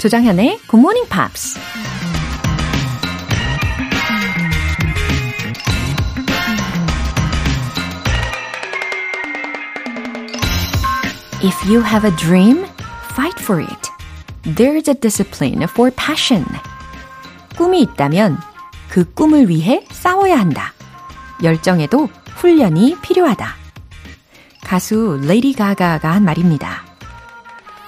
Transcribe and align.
조장현의 0.00 0.60
Good 0.66 0.78
Morning 0.78 1.06
Pops. 1.10 1.58
If 11.42 11.70
you 11.70 11.82
have 11.82 12.08
a 12.08 12.16
dream, 12.16 12.64
fight 13.12 13.38
for 13.42 13.60
it. 13.60 13.90
There's 14.56 14.88
a 14.88 14.98
discipline 14.98 15.64
for 15.64 15.90
passion. 15.94 16.46
꿈이 17.58 17.82
있다면 17.82 18.38
그 18.88 19.04
꿈을 19.12 19.50
위해 19.50 19.84
싸워야 19.90 20.38
한다. 20.38 20.72
열정에도 21.42 22.08
훈련이 22.36 22.96
필요하다. 23.02 23.54
가수 24.64 25.20
레이디 25.22 25.52
가가가 25.52 26.10
한 26.10 26.24
말입니다. 26.24 26.89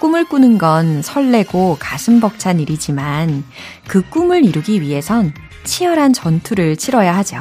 꿈을 0.02 0.24
꾸는 0.24 0.58
건 0.58 1.00
설레고 1.00 1.76
가슴 1.78 2.18
벅찬 2.18 2.58
일이지만 2.58 3.44
그 3.86 4.02
꿈을 4.02 4.44
이루기 4.44 4.80
위해선 4.80 5.32
치열한 5.62 6.12
전투를 6.12 6.76
치러야 6.76 7.16
하죠. 7.18 7.40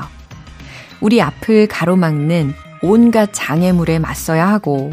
우리 1.00 1.24
앞을 1.24 1.68
가로막는 1.68 2.54
온갖 2.84 3.32
장애물에 3.34 3.98
맞서야 3.98 4.48
하고 4.48 4.92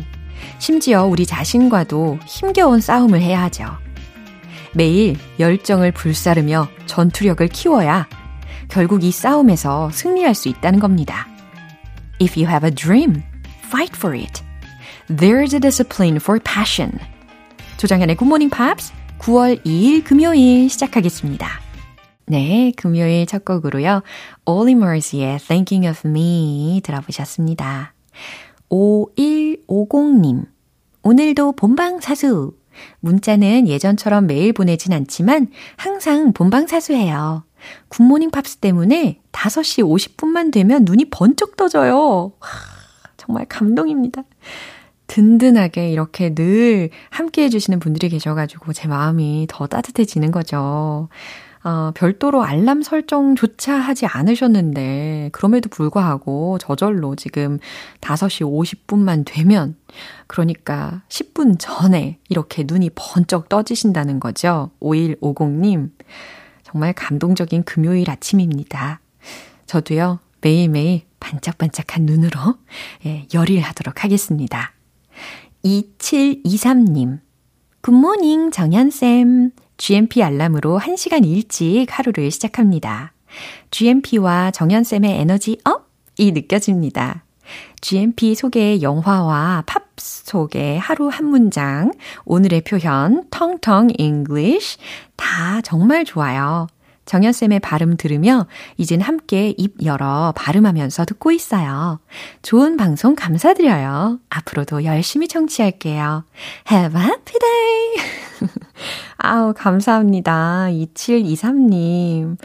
심지어 0.59 1.05
우리 1.05 1.27
자신과도 1.27 2.21
힘겨운 2.25 2.81
싸움을 2.81 3.21
해야 3.21 3.43
하죠. 3.43 3.67
매일 4.73 5.19
열정을 5.39 5.93
불사르며 5.93 6.69
전투력을 6.87 7.47
키워야 7.49 8.09
결국 8.69 9.05
이 9.05 9.11
싸움에서 9.11 9.91
승리할 9.93 10.35
수 10.35 10.49
있다는 10.49 10.81
겁니다. 10.81 11.29
If 12.19 12.41
you 12.41 12.51
have 12.51 12.67
a 12.67 12.75
dream, 12.75 13.23
fight 13.67 13.95
for 13.95 14.19
it. 14.19 14.43
There's 15.11 15.53
a 15.53 15.61
discipline 15.61 16.17
for 16.17 16.41
passion. 16.43 16.99
조정현의 17.79 18.17
굿모닝 18.17 18.51
팝스 18.51 18.93
9월 19.21 19.65
2일 19.65 20.03
금요일 20.03 20.69
시작하겠습니다. 20.69 21.49
네, 22.27 22.73
금요일 22.77 23.25
첫 23.25 23.45
곡으로요. 23.45 24.03
Olly 24.47 24.73
Murs의 24.73 25.39
Thinking 25.39 25.87
of 25.87 26.09
Me 26.09 26.81
들어보셨습니다. 26.83 27.95
5150님. 28.69 30.47
오늘도 31.05 31.53
본방사수. 31.53 32.53
문자는 32.99 33.69
예전처럼 33.69 34.27
매일 34.27 34.53
보내진 34.53 34.93
않지만 34.93 35.47
항상 35.77 36.33
본방사수해요. 36.33 37.45
굿모닝 37.91 38.33
팝스 38.33 38.57
때문에 38.57 39.21
5시 39.31 39.85
50분만 39.85 40.53
되면 40.53 40.85
눈이 40.85 41.11
번쩍 41.11 41.57
떠져요. 41.57 42.33
정말 43.17 43.47
감동입니다. 43.47 44.25
든든하게 45.09 45.91
이렇게 45.91 46.35
늘 46.35 46.91
함께 47.11 47.45
해주시는 47.45 47.81
분들이 47.81 48.09
계셔가지고 48.09 48.73
제 48.73 48.89
마음이 48.89 49.47
더 49.49 49.67
따뜻해지는 49.67 50.31
거죠. 50.31 51.09
어, 51.65 51.91
별도로 51.95 52.45
알람 52.45 52.83
설정조차 52.83 53.75
하지 53.75 54.07
않으셨는데, 54.07 55.31
그럼에도 55.33 55.69
불구하고 55.69 56.59
저절로 56.59 57.17
지금 57.17 57.59
5시 58.01 58.47
50분만 58.89 59.25
되면, 59.27 59.77
그러니까 60.29 61.03
10분 61.09 61.57
전에 61.59 62.19
이렇게 62.29 62.65
눈이 62.67 62.91
번쩍 62.95 63.49
떠지신다는 63.49 64.21
거죠. 64.21 64.71
5150님. 64.81 65.91
정말 66.63 66.93
감동적인 66.93 67.65
금요일 67.65 68.11
아침입니다. 68.11 69.01
저도요, 69.67 70.21
매일매일 70.41 71.03
반짝반짝한 71.19 72.05
눈으로 72.05 72.55
예, 73.05 73.27
열일하도록 73.35 74.05
하겠습니다. 74.05 74.73
2723님. 75.69 77.21
굿모닝 77.83 78.51
정현쌤. 78.51 79.51
GMP 79.77 80.23
알람으로 80.23 80.81
1시간 80.81 81.27
일찍 81.27 81.87
하루를 81.91 82.31
시작합니다. 82.31 83.13
GMP와 83.71 84.51
정현쌤의 84.51 85.21
에너지 85.21 85.59
업이 85.65 86.33
느껴집니다. 86.33 87.25
GMP 87.81 88.35
속의 88.35 88.83
영화와 88.83 89.63
팝 89.67 89.89
속의 89.97 90.79
하루 90.79 91.09
한 91.09 91.27
문장, 91.27 91.93
오늘의 92.25 92.63
표현, 92.63 93.25
텅텅 93.31 93.89
English 93.99 94.79
다 95.17 95.61
정말 95.63 96.05
좋아요. 96.05 96.67
정연쌤의 97.09 97.61
발음 97.61 97.97
들으며 97.97 98.47
이젠 98.77 99.01
함께 99.01 99.55
입 99.57 99.83
열어 99.83 100.35
발음하면서 100.37 101.07
듣고 101.07 101.33
있어요. 101.33 102.01
좋은 102.43 102.77
방송 102.77 103.15
감사드려요. 103.15 104.19
앞으로도 104.29 104.85
열심히 104.85 105.27
청취할게요. 105.27 106.25
Have 106.71 107.01
a 107.01 107.07
happy 107.07 107.39
day! 107.41 108.51
아우, 109.17 109.55
감사합니다. 109.57 110.67
2723님. 110.71 112.37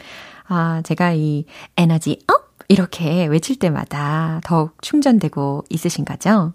아, 0.48 0.80
제가 0.82 1.12
이 1.12 1.44
에너지 1.76 2.18
up! 2.26 2.54
이렇게 2.68 3.26
외칠 3.26 3.58
때마다 3.58 4.40
더욱 4.44 4.80
충전되고 4.80 5.64
있으신 5.68 6.06
거죠? 6.06 6.54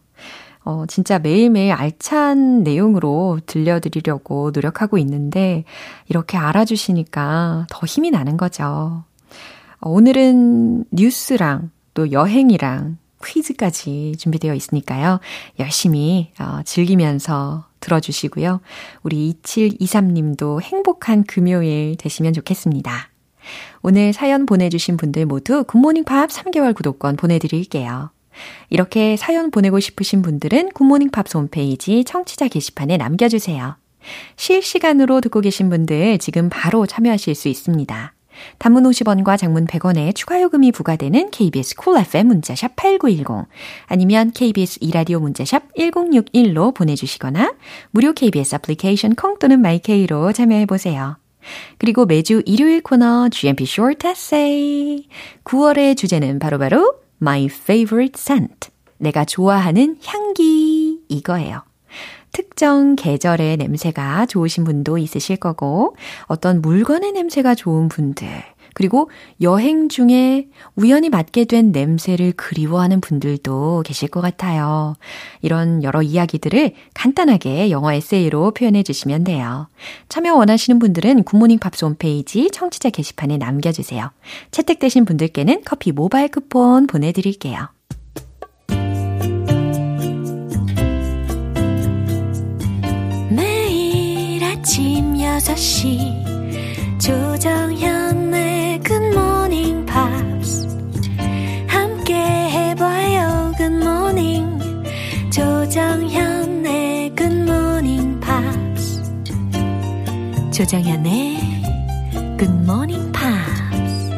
어, 0.69 0.85
진짜 0.85 1.18
매일매일 1.18 1.72
알찬 1.72 2.62
내용으로 2.62 3.40
들려드리려고 3.47 4.52
노력하고 4.53 5.00
있는데, 5.00 5.63
이렇게 6.07 6.38
알아주시니까 6.38 7.66
더 7.72 7.85
힘이 7.88 8.12
나는 8.12 8.38
거죠. 8.38 9.03
어, 9.80 9.90
오늘은 9.90 10.85
뉴스랑 10.91 11.72
또 11.96 12.12
여행이랑 12.12 12.97
퀴즈까지 13.25 14.13
준비되어 14.19 14.53
있으니까요. 14.53 15.19
열심히 15.57 16.31
어, 16.40 16.59
즐기면서 16.63 17.66
들어주시고요. 17.80 18.62
우리 19.01 19.34
2723님도 19.41 20.62
행복한 20.62 21.24
금요일 21.24 21.96
되시면 21.97 22.34
좋겠습니다. 22.34 23.09
오늘 23.81 24.13
사연 24.13 24.46
보내주신 24.46 24.97
분들 24.97 25.25
모두 25.25 25.63
굿모닝 25.63 26.03
팝 26.03 26.30
3개월 26.30 26.75
구독권 26.75 27.16
보내드릴게요. 27.16 28.12
이렇게 28.69 29.17
사연 29.17 29.51
보내고 29.51 29.79
싶으신 29.79 30.22
분들은 30.22 30.69
굿모닝 30.69 31.11
팝스 31.11 31.38
홈페이지 31.38 32.03
청취자 32.03 32.47
게시판에 32.47 32.97
남겨주세요. 32.97 33.75
실시간으로 34.35 35.22
듣고 35.22 35.41
계신 35.41 35.69
분들 35.69 36.19
지금 36.19 36.50
바로 36.50 36.85
참여하실 36.85 37.35
수 37.35 37.47
있습니다. 37.47 38.13
단문 38.57 38.83
50원과 38.83 39.38
장문 39.38 39.66
100원의 39.66 40.16
추가 40.16 40.41
요금이 40.41 40.72
부과되는 40.72 41.31
KBS 41.31 41.75
콜 41.75 41.94
cool 41.94 42.05
FM 42.05 42.27
문자샵 42.27 42.75
8910 42.75 43.47
아니면 43.88 44.31
KBS 44.31 44.79
이라디오 44.81 45.19
문자샵 45.19 45.73
1061로 45.75 46.73
보내주시거나 46.73 47.53
무료 47.91 48.13
KBS 48.13 48.56
애플리케이션 48.56 49.16
콩 49.16 49.38
또는 49.39 49.59
마이케이로 49.59 50.31
참여해보세요. 50.31 51.17
그리고 51.77 52.06
매주 52.06 52.44
일요일 52.45 52.81
코너 52.81 53.29
GMP 53.29 53.63
Short 53.63 54.07
Essay 54.07 55.07
9월의 55.44 55.97
주제는 55.97 56.39
바로바로 56.39 56.77
바로 56.77 57.08
My 57.22 57.46
favorite 57.46 58.19
scent. 58.19 58.69
내가 58.97 59.25
좋아하는 59.25 59.97
향기. 60.06 61.00
이거예요. 61.07 61.63
특정 62.31 62.96
계절의 62.96 63.57
냄새가 63.57 64.25
좋으신 64.28 64.63
분도 64.63 64.97
있으실 64.97 65.38
거고, 65.38 65.96
어떤 66.25 66.62
물건의 66.62 67.12
냄새가 67.13 67.56
좋은 67.56 67.90
분들, 67.90 68.28
그리고 68.74 69.09
여행 69.41 69.90
중에 69.90 70.47
우연히 70.75 71.09
맡게 71.09 71.46
된 71.46 71.72
냄새를 71.72 72.34
그리워하는 72.34 73.02
분들도 73.02 73.84
계실 73.85 74.09
것 74.09 74.22
같아요. 74.22 74.96
이런 75.41 75.84
여러 75.84 76.02
이야기들을 76.02 76.74
간단하게 76.94 77.72
영어 77.72 77.91
에세이로 77.94 78.52
표현해 78.52 78.84
주시면 78.84 79.24
돼요. 79.24 79.68
참여 80.09 80.35
원하시는 80.35 80.80
분들은 80.80 81.24
굿모닝 81.24 81.59
팝스 81.59 81.85
홈페이지 81.85 82.50
청취자 82.52 82.90
게시판에 82.90 83.38
남겨주세요. 83.38 84.12
채택되신 84.52 85.06
분들께는 85.06 85.62
커피 85.66 85.92
모바일 85.92 86.30
쿠폰 86.30 86.88
보내드릴게요. 86.88 87.69
매일 93.30 94.44
아침 94.44 95.15
6시 95.15 96.28
조정현의 110.59 111.38
Good 112.38 112.53
morning, 112.63 113.13
pops. 113.13 114.09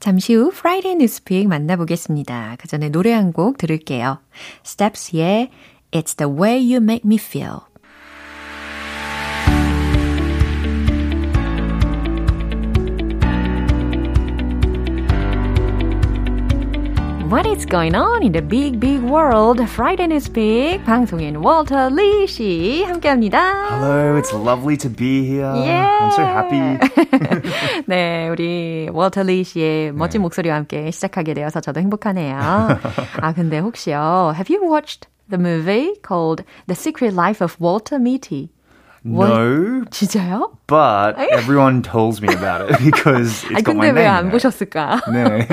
잠시 0.00 0.34
후 0.34 0.50
Friday 0.52 0.94
Newspeak 0.96 1.46
만나보겠습니다. 1.46 2.56
그 2.58 2.66
전에 2.66 2.88
노래 2.88 3.12
한 3.12 3.32
곡 3.32 3.58
들을게요. 3.58 4.18
Steps의 4.64 5.50
It's 5.92 6.16
the 6.16 6.28
way 6.28 6.56
you 6.58 6.78
make 6.82 7.02
me 7.04 7.14
feel. 7.14 7.60
What 17.33 17.45
is 17.45 17.65
going 17.65 17.93
on 17.95 18.23
in 18.23 18.31
the 18.31 18.41
big, 18.41 18.79
big 18.79 19.01
world? 19.03 19.61
Friday 19.69 20.05
News 20.07 20.29
Big 20.31 20.83
방송인 20.83 21.35
월터 21.37 21.89
리 21.89 22.25
씨 22.25 22.83
함께합니다. 22.85 23.67
Hello, 23.69 24.19
it's 24.19 24.33
lovely 24.33 24.75
to 24.77 24.89
be 24.89 25.23
here. 25.23 25.53
Yeah. 25.55 25.99
I'm 26.01 26.11
so 26.11 26.23
happy. 26.23 27.83
네, 27.85 28.29
우리 28.29 28.89
월터 28.91 29.23
리 29.23 29.43
씨의 29.43 29.93
멋진 29.93 30.21
목소리와 30.21 30.55
함께 30.55 30.89
시작하게 30.91 31.33
되어서 31.35 31.59
저도 31.61 31.79
행복하네요. 31.81 32.35
아, 32.39 33.33
근데 33.33 33.59
혹시요, 33.59 34.33
have 34.35 34.49
you 34.55 34.67
watched 34.67 35.07
the 35.29 35.39
movie 35.39 35.93
called 36.01 36.43
The 36.67 36.75
Secret 36.75 37.13
Life 37.13 37.43
of 37.43 37.57
Walter 37.61 37.99
Mitty? 38.01 38.49
No, 39.06 39.84
진짜요? 39.90 40.56
but 40.66 41.14
everyone 41.30 41.82
tells 41.82 42.22
me 42.22 42.28
about 42.32 42.62
it 42.62 42.78
because 42.82 43.44
it's 43.50 43.60
아 43.60 43.62
got 43.62 43.76
my 43.76 43.88
근데 43.90 43.92
name. 43.92 43.96
왜 44.00 44.06
안. 44.06 44.30
보셨을까? 44.30 45.02
네. 45.12 45.46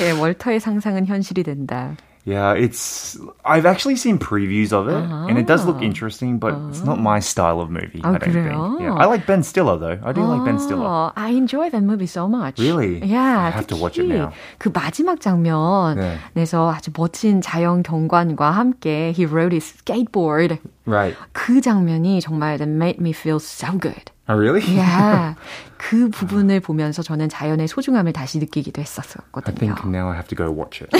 예, 0.00 0.10
월터의 0.12 0.60
상상은 0.60 1.04
현실이 1.06 1.42
된다. 1.42 1.94
Yeah, 2.25 2.53
it's. 2.53 3.19
I've 3.45 3.67
actually 3.67 3.97
seen 3.97 4.17
previews 4.17 4.73
of 4.73 4.89
it, 4.89 4.97
and 5.29 5.37
it 5.37 5.45
does 5.45 5.63
look 5.67 5.83
interesting, 5.83 6.39
but 6.39 6.57
it's 6.69 6.81
not 6.81 6.99
my 6.99 7.19
style 7.19 7.61
of 7.61 7.69
movie. 7.69 8.01
Oh, 8.03 8.09
I 8.09 8.17
don't 8.17 8.33
think. 8.33 8.49
그래요? 8.49 8.81
Yeah, 8.81 8.95
I 8.95 9.05
like 9.05 9.27
Ben 9.27 9.43
Stiller 9.43 9.77
though. 9.77 9.99
I 10.03 10.11
do 10.11 10.25
like 10.25 10.43
Ben 10.43 10.57
Stiller. 10.57 10.87
Oh, 10.87 11.11
I 11.15 11.29
enjoy 11.37 11.69
that 11.69 11.83
movie 11.83 12.07
so 12.07 12.27
much. 12.27 12.57
Really? 12.57 12.97
Yeah. 13.05 13.45
I 13.45 13.51
have 13.51 13.67
to 13.67 13.75
watch 13.75 13.99
it 13.99 14.09
특히 14.09 14.17
now. 14.17 14.33
그 14.57 14.69
마지막 14.73 15.19
네. 15.19 16.17
장면에서 16.33 16.73
아주 16.73 16.89
멋진 16.97 17.41
자연 17.41 17.83
경관과 17.83 18.49
함께 18.49 19.13
he 19.13 19.27
rode 19.27 19.53
his 19.53 19.71
skateboard. 19.85 20.57
Right. 20.87 21.15
그 21.33 21.61
장면이 21.61 22.21
정말 22.21 22.57
that 22.57 22.67
made 22.67 22.99
me 22.99 23.13
feel 23.13 23.39
so 23.39 23.77
good. 23.77 24.09
Oh, 24.27 24.35
really? 24.35 24.61
Yeah. 24.65 25.35
그 25.82 26.10
부분을 26.10 26.60
보면서 26.60 27.00
저는 27.02 27.30
자연의 27.30 27.66
소중함을 27.66 28.12
다시 28.12 28.38
느끼기도 28.38 28.80
I 28.80 28.82
했었거든요. 28.82 29.54
think 29.58 29.84
now 29.86 30.08
I 30.10 30.14
have 30.16 30.28
to 30.28 30.36
go 30.36 30.52
watch 30.54 30.84
it. 30.84 30.90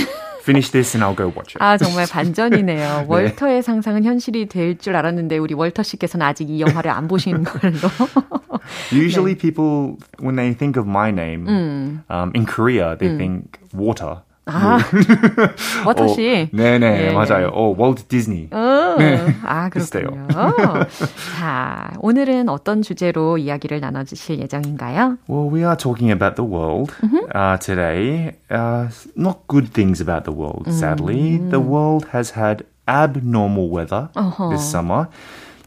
Finish 0.41 0.73
this 0.73 0.97
and 0.97 1.05
I'll 1.05 1.15
go 1.15 1.27
watch 1.37 1.55
it. 1.55 1.59
아, 1.62 1.77
정말 1.77 2.06
반전이네요. 2.06 3.05
월터의 3.06 3.62
상상은 3.62 4.05
현실이 4.05 4.47
될 4.49 4.79
줄 4.79 4.97
알았는데 4.97 5.37
우리 5.37 5.53
월터 5.53 5.82
씨께서는 5.82 6.25
아직 6.25 6.49
이 6.49 6.61
영화를 6.62 6.91
안 6.91 7.09
보신 7.09 7.44
걸로. 7.44 7.77
Usually, 8.93 9.35
people 9.37 9.97
when 10.23 10.37
they 10.37 10.55
think 10.56 10.81
of 10.81 10.88
my 10.88 11.11
name 11.11 11.47
um, 12.09 12.33
in 12.35 12.47
Korea, 12.47 12.97
they 12.97 13.15
think 13.17 13.59
water. 13.75 14.23
아, 14.48 14.77
워터 15.88 16.04
어, 16.04 16.07
씨. 16.10 16.50
네네 16.54 17.07
예. 17.07 17.12
맞아요. 17.12 17.48
어, 17.51 17.74
월트 17.75 18.04
디즈니. 18.06 18.50
어, 18.51 18.95
아, 19.44 19.69
비슷해요. 19.74 20.07
그렇군요. 20.27 20.86
자, 21.39 21.89
오늘은 22.00 22.48
어떤 22.50 22.83
주제로 22.83 23.39
이야기를 23.39 23.80
나눠주실 23.80 24.39
예정인가요? 24.42 25.18
Well, 25.27 25.50
we 25.51 25.63
are 25.63 25.75
talking 25.75 26.12
about 26.12 26.36
the 26.36 26.45
world 26.48 26.94
uh, 27.33 27.57
today. 27.57 28.36
Uh, 28.51 28.89
not 29.16 29.48
good 29.48 29.74
things 29.74 30.00
about 30.00 30.25
the 30.25 30.31
world, 30.31 30.68
sadly. 30.72 31.38
The 31.50 31.60
world 31.60 32.06
has 32.13 32.38
had 32.38 32.66
abnormal 32.88 33.69
weather 33.72 34.10
this 34.51 34.62
summer. 34.63 35.07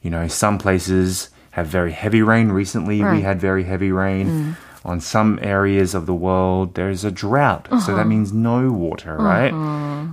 You 0.03 0.11
know, 0.11 0.29
some 0.29 0.57
places 0.57 1.31
have 1.51 1.67
very 1.67 1.91
heavy 1.91 2.23
rain. 2.23 2.53
Recently, 2.53 2.99
we 3.03 3.19
Right. 3.19 3.25
had 3.25 3.41
very 3.41 3.65
heavy 3.65 3.91
rain. 3.91 4.55
On 4.85 5.01
some 5.01 5.39
areas 5.43 5.95
of 5.95 6.07
the 6.07 6.15
world, 6.15 6.75
there's 6.75 7.05
a 7.05 7.11
drought. 7.11 7.69
So 7.85 7.95
that 7.97 8.07
means 8.07 8.33
no 8.33 8.71
water, 8.71 9.17
right? 9.17 9.53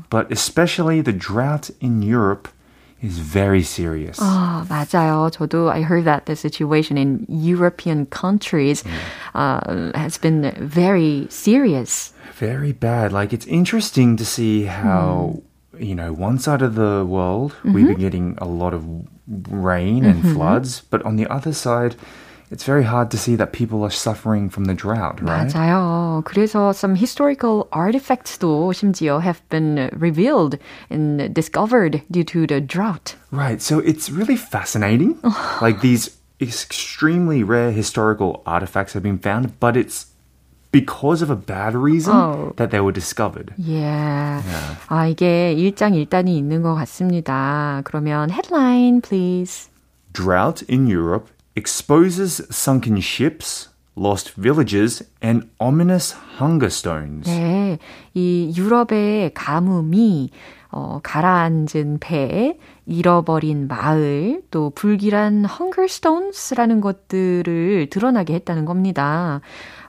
But 0.10 0.32
especially 0.32 1.02
the 1.02 1.14
drought 1.14 1.70
in 1.80 2.02
Europe 2.02 2.50
is 3.02 3.20
very 3.20 3.62
serious. 3.62 4.18
아, 4.20 4.66
맞아요. 4.68 5.30
저도 5.30 5.70
I 5.70 5.82
heard 5.82 6.06
that 6.06 6.26
the 6.26 6.36
situation 6.36 6.98
in 6.98 7.26
European 7.30 8.08
countries 8.08 8.84
uh, 9.36 9.92
has 9.94 10.18
been 10.18 10.52
very 10.60 11.28
serious. 11.30 12.14
Very 12.34 12.72
bad. 12.72 13.14
Like 13.14 13.32
it's 13.32 13.46
interesting 13.46 14.18
to 14.18 14.26
see 14.26 14.66
how 14.66 15.44
you 15.78 15.94
know 15.94 16.12
one 16.12 16.40
side 16.40 16.62
of 16.62 16.76
the 16.76 17.06
world 17.06 17.54
we've 17.64 17.88
been 17.88 18.00
getting 18.00 18.36
a 18.40 18.46
lot 18.48 18.74
of 18.74 18.84
rain 19.50 20.04
and 20.06 20.24
floods, 20.34 20.82
but 20.90 21.04
on 21.06 21.16
the 21.16 21.28
other 21.30 21.54
side, 21.54 21.96
it's 22.52 22.64
very 22.64 22.84
hard 22.84 23.10
to 23.12 23.18
see 23.18 23.36
that 23.36 23.54
people 23.54 23.84
are 23.84 23.90
suffering 23.90 24.50
from 24.50 24.66
the 24.66 24.74
drought, 24.74 25.20
right? 25.22 25.48
맞아요. 25.52 26.22
그래서 26.26 26.74
some 26.74 26.96
historical 26.96 27.68
artifacts도 27.72 28.72
심지어 28.74 29.20
have 29.22 29.42
been 29.50 29.90
revealed 29.98 30.58
and 30.90 31.34
discovered 31.34 32.02
due 32.12 32.24
to 32.24 32.46
the 32.46 32.62
drought. 32.62 33.16
Right. 33.32 33.62
So 33.62 33.80
it's 33.80 34.10
really 34.12 34.36
fascinating. 34.38 35.18
like 35.62 35.82
these 35.82 36.12
extremely 36.40 37.44
rare 37.44 37.72
historical 37.72 38.44
artifacts 38.46 38.94
have 38.94 39.04
been 39.04 39.18
found, 39.20 39.60
but 39.60 39.76
it's 39.76 40.08
because 40.72 41.22
of 41.22 41.30
a 41.30 41.36
bad 41.36 41.74
reason 41.74 42.14
Oh. 42.14 42.54
that 42.58 42.70
they 42.70 42.82
were 42.82 42.92
discovered. 42.92 43.54
Yeah. 43.58 44.44
아, 44.90 45.08
이게 45.08 45.54
일장일단이 45.54 46.38
있는 46.38 46.62
것 46.62 46.76
같습니다. 46.76 47.82
그러면 47.86 48.30
headline 48.30 49.02
please. 49.02 49.70
Drought 50.12 50.64
in 50.68 50.88
Europe 50.88 51.30
exposes 51.61 52.43
sunken 52.51 52.97
ships, 52.97 53.69
lost 53.95 54.33
villages, 54.35 55.05
and 55.23 55.47
ominous 55.59 56.17
hunger 56.41 56.71
stones. 56.71 57.29
네, 57.29 57.79
이 58.15 58.53
유럽의 58.57 59.35
가뭄이 59.35 60.31
어, 60.73 61.01
가라앉은 61.03 61.99
배, 62.01 62.57
잃어버린 62.87 63.67
마을, 63.67 64.41
또 64.51 64.71
불길한 64.71 65.45
hunger 65.45 65.85
stones라는 65.85 66.81
것들을 66.81 67.89
드러나게 67.91 68.35
했다는 68.35 68.65
겁니다. 68.65 69.41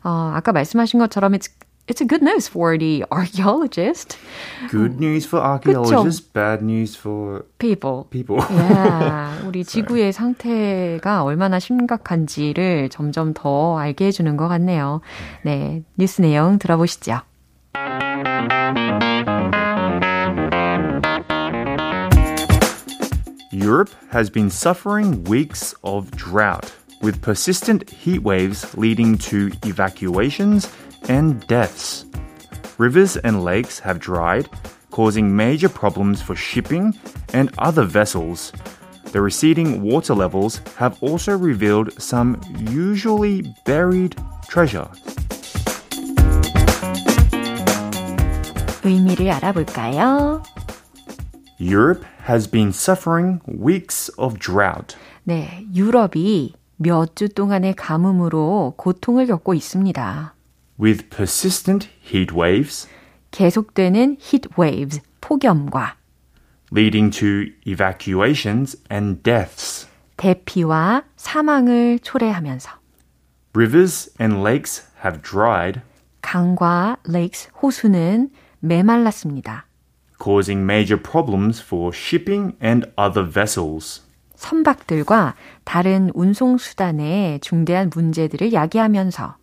어, 0.04 0.32
아까 0.34 0.52
말씀하신 0.52 1.00
것처럼 1.00 1.34
it's 1.34 1.52
It's 1.91 2.01
a 2.01 2.05
good 2.05 2.21
news 2.21 2.49
for 2.49 2.77
the 2.77 3.05
archaeologist 3.13 4.19
Good 4.71 4.99
news 4.99 5.25
for 5.25 5.39
archaeologists, 5.39 6.21
bad 6.21 6.61
news 6.61 6.97
for 6.97 7.45
people. 7.61 8.09
people. 8.11 8.43
Yeah, 8.51 9.47
우리 9.47 9.63
지구의 9.63 10.13
상태가 10.13 11.23
얼마나 11.23 11.61
심각한지를 11.61 12.89
점점 12.89 13.35
더 13.35 13.79
알게 13.79 14.07
해주는 14.07 14.37
것 14.37 14.49
같네요. 14.49 15.01
네, 15.45 15.85
뉴스 15.97 16.21
내용 16.23 16.59
들어보시죠. 16.59 17.21
Europe 23.53 23.91
has 24.13 24.29
been 24.29 24.51
suffering 24.51 25.23
weeks 25.25 25.73
of 25.85 26.11
drought, 26.17 26.73
with 27.01 27.23
persistent 27.23 27.89
heat 27.89 28.23
waves 28.23 28.77
leading 28.77 29.17
to 29.19 29.51
evacuations 29.65 30.69
and 31.09 31.47
deaths. 31.47 32.05
Rivers 32.79 33.17
and 33.17 33.43
lakes 33.45 33.79
have 33.81 33.99
dried, 33.99 34.49
causing 34.91 35.35
major 35.35 35.69
problems 35.69 36.21
for 36.21 36.35
shipping 36.35 36.95
and 37.33 37.51
other 37.59 37.85
vessels. 37.85 38.53
The 39.13 39.21
receding 39.21 39.83
water 39.83 40.15
levels 40.15 40.61
have 40.77 40.99
also 41.03 41.39
revealed 41.39 41.93
some 42.01 42.41
usually 42.71 43.45
buried 43.65 44.17
treasure. 44.49 44.89
의미를 48.85 49.31
알아볼까요? 49.31 50.43
Europe 51.59 52.05
has 52.29 52.47
been 52.47 52.69
suffering 52.71 53.41
weeks 53.47 54.11
of 54.19 54.39
drought. 54.39 54.97
네, 55.25 55.67
유럽이 55.75 56.53
몇 56.77 57.17
주 57.17 57.29
동안의 57.29 57.75
가뭄으로 57.75 58.75
고통을 58.77 59.27
겪고 59.27 59.55
있습니다. 59.55 60.35
With 60.82 61.10
persistent 61.10 61.90
heat 62.02 62.34
waves 62.34 62.88
계속되는 63.32 64.18
heat 64.20 64.50
waves, 64.58 65.02
폭염과 65.22 65.96
leading 66.74 67.12
to 67.12 67.52
evacuations 67.66 68.78
and 68.92 69.22
deaths. 69.24 69.88
대피와 70.18 71.04
사망을 71.16 72.00
초래하면서 72.00 72.72
Rivers 73.54 74.14
and 74.22 74.42
lakes 74.42 74.84
have 75.04 75.22
dried, 75.22 75.82
강과 76.22 76.98
lakes, 77.10 77.50
호수는 77.62 78.30
메말랐습니다. 78.60 79.66
causing 80.22 80.64
major 80.64 81.02
problems 81.02 81.62
for 81.62 81.92
shipping 81.94 82.56
and 82.64 82.88
other 82.98 83.28
vessels. 83.30 84.04
선박들과 84.36 85.36
다른 85.64 86.10
운송 86.14 86.58
수단에 86.58 87.40
중대한 87.42 87.92
문제들을 87.94 88.54
야기하면서 88.54 89.36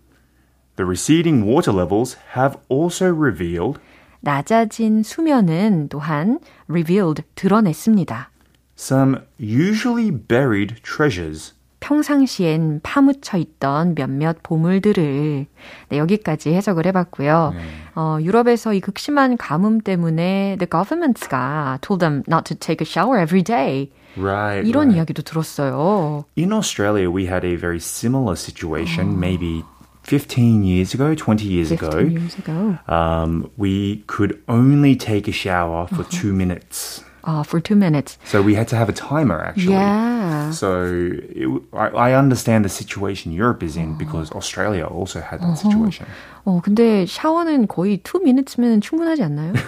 The 0.78 0.87
receding 0.87 1.44
water 1.44 1.73
levels 1.73 2.16
have 2.37 2.56
also 2.68 3.12
revealed 3.12 3.80
낮아진 4.20 5.02
수면은 5.02 5.88
또한 5.88 6.38
revealed, 6.68 7.25
드러냈습니다. 7.35 8.30
some 8.78 9.18
usually 9.40 10.12
buried 10.12 10.76
treasures. 10.85 11.52
평상시엔 11.80 12.80
파묻혀 12.85 13.38
있던 13.38 13.97
몇몇 13.97 14.40
보물들을 14.44 15.47
네, 15.88 15.99
여기까지 15.99 16.54
해석을 16.54 16.87
해봤고요. 16.87 17.54
어, 17.97 18.18
유럽에서 18.20 18.73
이 18.73 18.80
극심한 18.80 19.37
가뭄 19.37 19.80
때문에 19.80 20.58
the 20.61 20.70
governments가 20.70 21.78
told 21.80 21.99
them 21.99 22.23
not 22.28 22.44
to 22.44 22.56
take 22.56 22.80
a 22.80 22.87
shower 22.87 23.20
every 23.20 23.42
day. 23.42 23.90
Right. 24.16 24.62
이런 24.64 24.90
right. 24.90 24.97
이야기도 24.97 25.23
들었어요. 25.23 26.25
In 26.37 26.52
Australia, 26.52 27.11
we 27.11 27.26
had 27.26 27.44
a 27.44 27.56
very 27.56 27.80
similar 27.80 28.37
situation 28.37 29.18
maybe 29.18 29.64
15 30.08 30.63
years 30.63 30.93
ago, 30.93 31.15
20 31.15 31.46
years 31.48 31.70
15 31.70 31.89
ago, 31.89 31.98
years 32.00 32.36
ago. 32.38 32.77
um, 32.88 33.50
we 33.58 34.03
could 34.08 34.38
only 34.50 34.96
take 34.96 35.27
a 35.27 35.32
shower 35.32 35.88
for 35.88 36.01
Uh-huh. 36.03 36.10
two 36.12 36.34
minutes. 36.34 37.01
Uh, 37.24 37.41
for 37.41 37.62
two 37.62 37.75
minutes. 37.77 38.17
So 38.25 38.41
we 38.41 38.53
had 38.53 38.67
to 38.67 38.75
have 38.75 38.89
a 38.89 38.91
timer 38.91 39.39
actually. 39.39 39.75
Yeah. 39.79 40.51
So 40.51 40.84
it, 41.32 41.48
w- 41.48 41.63
I, 41.72 42.12
I 42.12 42.13
understand 42.20 42.65
the 42.65 42.70
situation 42.70 43.32
Europe 43.32 43.63
is 43.63 43.77
in 43.77 43.96
because 43.98 44.29
Australia 44.36 44.84
also 44.84 45.22
had 45.22 45.39
that 45.39 45.55
situation. 45.58 46.05
어, 46.46 46.60
근데 46.62 47.05
샤워는 47.08 47.67
거의 47.67 48.00
two 48.03 48.20
minutes면 48.20 48.82
충분하지 48.82 49.24
않나요? 49.24 49.53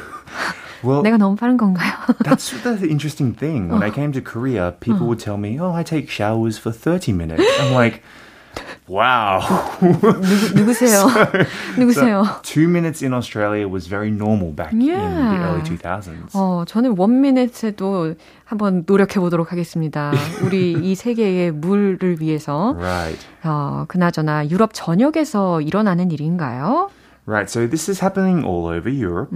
Well, 0.84 1.02
내가 1.02 1.16
너무 1.16 1.38
빠른 1.38 1.56
건가요? 1.56 1.96
that's 2.28 2.52
the 2.62 2.90
interesting 2.92 3.32
thing. 3.34 3.70
When 3.72 3.82
I 3.84 3.90
came 3.90 4.12
to 4.12 4.20
Korea, 4.22 4.76
people 4.82 5.08
would 5.08 5.20
tell 5.24 5.38
me, 5.40 5.58
"Oh, 5.58 5.72
I 5.72 5.82
take 5.84 6.10
showers 6.12 6.60
for 6.60 6.72
30 6.76 7.14
minutes." 7.16 7.42
I'm 7.58 7.72
like, 7.74 8.04
"Wow." 8.91 9.41
누구, 9.81 10.19
누구세요? 10.59 11.07
누구세요? 11.79 12.25
Two 12.43 12.67
minutes 12.69 13.05
in 13.05 13.15
Australia 13.15 13.69
was 13.69 13.89
very 13.89 14.11
normal 14.11 14.53
back 14.55 14.73
in 14.73 14.81
the 14.81 14.91
Yeah. 14.91 15.45
early 15.47 15.63
2000s. 15.63 16.35
어, 16.35 16.65
저는 16.67 16.97
원 16.99 17.21
미닛에도 17.21 18.15
한번 18.45 18.83
노력해 18.87 19.21
보도록 19.21 19.53
하겠습니다. 19.53 20.13
우리 20.45 20.73
이 20.73 20.95
세계의 20.97 21.53
물을 21.53 22.17
위해서. 22.21 22.75
Right. 22.77 23.25
어, 23.45 23.85
그나저나 23.87 24.49
유럽 24.51 24.71
전역에서 24.75 25.61
일어나는 25.61 26.11
일인가요? 26.11 26.91
Right. 27.27 27.49
So 27.49 27.69
this 27.69 27.89
is 27.89 28.03
happening 28.03 28.45
all 28.45 28.67
over 28.67 28.89
Europe. 28.91 29.31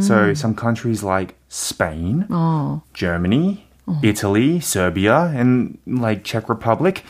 So 0.00 0.32
some 0.34 0.56
countries 0.58 1.04
like 1.06 1.36
Spain, 1.48 2.24
어, 2.30 2.82
Germany, 2.92 3.65
Italy, 4.03 4.59
Serbia, 4.61 5.33
and 5.35 5.77
like 5.85 6.23
Czech 6.23 6.47
Republic. 6.47 7.03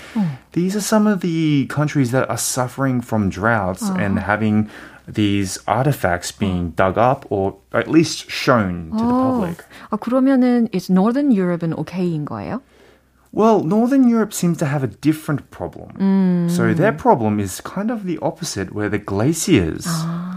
These 0.54 0.76
are 0.76 0.82
some 0.82 1.06
of 1.06 1.22
the 1.22 1.68
countries 1.68 2.12
that 2.12 2.30
are 2.30 2.38
suffering 2.38 3.02
from 3.02 3.30
droughts 3.30 3.84
and 3.84 4.20
having 4.20 4.70
these 5.08 5.60
artifacts 5.68 6.32
being 6.32 6.72
dug 6.72 6.98
up 6.98 7.26
or 7.30 7.58
at 7.74 7.90
least 7.90 8.30
shown 8.32 8.92
to 8.98 9.04
the 9.04 9.14
public. 9.14 9.66
아, 9.92 9.98
그러면은 9.98 10.70
is 10.72 10.90
Northern 10.90 11.32
Europe은 11.32 11.74
okay인 11.74 12.26
거예요? 12.26 12.62
Well, 13.34 13.64
Northern 13.64 14.08
Europe 14.10 14.34
seems 14.34 14.58
to 14.58 14.66
have 14.66 14.84
a 14.84 14.88
different 14.88 15.52
problem. 15.52 16.50
So 16.50 16.74
their 16.74 16.92
problem 16.92 17.40
is 17.40 17.62
kind 17.62 17.90
of 17.90 18.06
the 18.06 18.20
opposite, 18.22 18.74
where 18.74 18.90
the 18.90 19.00
glaciers 19.00 19.88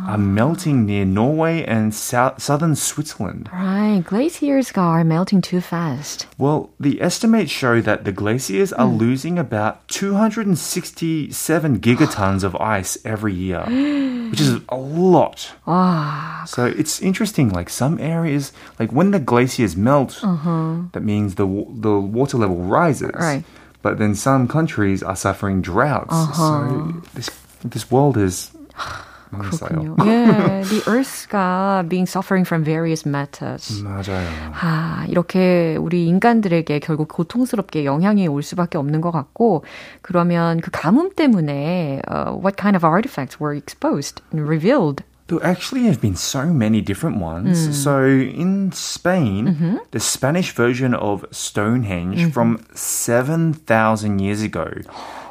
are 0.09 0.17
melting 0.17 0.87
near 0.87 1.05
Norway 1.05 1.63
and 1.63 1.93
sou- 1.93 2.33
southern 2.37 2.75
Switzerland. 2.75 3.47
Right, 3.53 4.01
glaciers 4.03 4.71
are 4.75 5.03
melting 5.03 5.41
too 5.41 5.61
fast. 5.61 6.25
Well, 6.37 6.71
the 6.79 6.99
estimates 6.99 7.51
show 7.51 7.79
that 7.81 8.05
the 8.05 8.11
glaciers 8.11 8.73
are 8.73 8.87
hmm. 8.87 8.97
losing 8.97 9.37
about 9.37 9.87
267 9.89 11.79
gigatons 11.79 12.43
of 12.43 12.55
ice 12.55 12.97
every 13.05 13.35
year, 13.35 13.61
which 14.31 14.41
is 14.41 14.61
a 14.69 14.77
lot. 14.77 15.53
와, 15.67 16.47
So 16.47 16.65
it's 16.65 17.01
interesting. 17.01 17.49
Like 17.49 17.69
some 17.69 17.99
areas, 17.99 18.51
like 18.79 18.91
when 18.91 19.11
the 19.11 19.19
glaciers 19.19 19.77
melt, 19.77 20.19
uh-huh. 20.23 20.89
that 20.93 21.03
means 21.03 21.35
the 21.35 21.45
the 21.69 21.99
water 21.99 22.37
level 22.37 22.57
rises. 22.57 23.11
Right. 23.13 23.43
But 23.81 23.97
then 23.99 24.15
some 24.15 24.47
countries 24.47 25.03
are 25.03 25.15
suffering 25.15 25.61
droughts. 25.61 26.11
Uh-huh. 26.11 26.33
So 26.33 27.01
this 27.13 27.29
this 27.63 27.91
world 27.91 28.17
is. 28.17 28.49
그렇군요. 29.38 29.96
예, 30.04 30.62
the 30.68 30.82
Earth가 30.86 31.88
being 31.88 32.08
suffering 32.08 32.46
from 32.46 32.64
various 32.64 33.06
matters. 33.06 33.82
맞아요. 33.82 34.26
아, 34.60 35.04
이렇게 35.08 35.76
우리 35.76 36.06
인간들에게 36.06 36.78
결국 36.80 37.08
고통스럽게 37.08 37.84
영향이 37.84 38.28
올 38.28 38.42
수밖에 38.42 38.78
없는 38.78 39.00
것 39.00 39.10
같고, 39.10 39.64
그러면 40.02 40.60
그 40.60 40.70
가뭄 40.70 41.10
때문에 41.14 42.02
uh, 42.08 42.32
what 42.32 42.56
kind 42.56 42.76
of 42.76 42.84
artifacts 42.84 43.40
were 43.40 43.54
exposed 43.54 44.22
and 44.32 44.46
revealed? 44.48 45.02
There 45.26 45.42
actually 45.42 45.86
have 45.86 46.02
been 46.02 46.16
so 46.16 46.52
many 46.52 46.82
different 46.82 47.16
ones. 47.16 47.56
So 47.82 48.04
in 48.04 48.72
Spain, 48.72 49.80
the 49.90 49.98
Spanish 49.98 50.52
version 50.52 50.92
of 50.92 51.24
Stonehenge 51.32 52.30
from 52.30 52.60
7,000 52.74 54.18
years 54.20 54.42
ago 54.42 54.68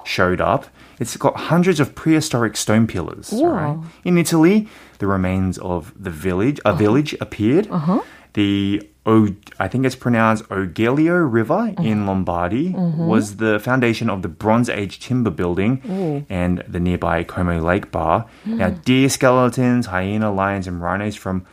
showed 0.09 0.41
up. 0.41 0.67
It's 0.99 1.17
got 1.17 1.37
hundreds 1.37 1.79
of 1.81 1.95
prehistoric 1.95 2.57
stone 2.57 2.87
pillars. 2.87 3.33
Right? 3.33 3.79
In 4.05 4.19
Italy, 4.19 4.69
the 4.99 5.07
remains 5.07 5.59
of 5.59 5.93
the 6.03 6.11
village, 6.11 6.59
a 6.65 6.69
uh-huh. 6.69 6.79
village 6.79 7.15
appeared. 7.21 7.69
Uh-huh. 7.71 8.01
The 8.33 8.89
o, 9.07 9.29
I 9.59 9.69
think 9.69 9.87
it's 9.87 9.97
pronounced 9.97 10.45
Ogelio 10.49 11.17
River 11.31 11.55
uh-huh. 11.55 11.83
in 11.83 12.07
Lombardy 12.07 12.75
uh-huh. 12.75 13.05
was 13.05 13.37
the 13.37 13.61
foundation 13.61 14.11
of 14.11 14.23
the 14.23 14.29
Bronze 14.29 14.69
Age 14.69 14.99
timber 14.99 15.31
building 15.31 16.27
and 16.29 16.65
the 16.67 16.81
nearby 16.81 17.23
Como 17.25 17.61
Lake 17.61 17.91
Bar. 17.91 18.27
Now, 18.45 18.71
deer 18.85 19.09
skeletons, 19.09 19.87
hyena, 19.87 20.33
lions, 20.33 20.67
and 20.67 20.83
rhinos 20.83 21.17
from 21.17 21.47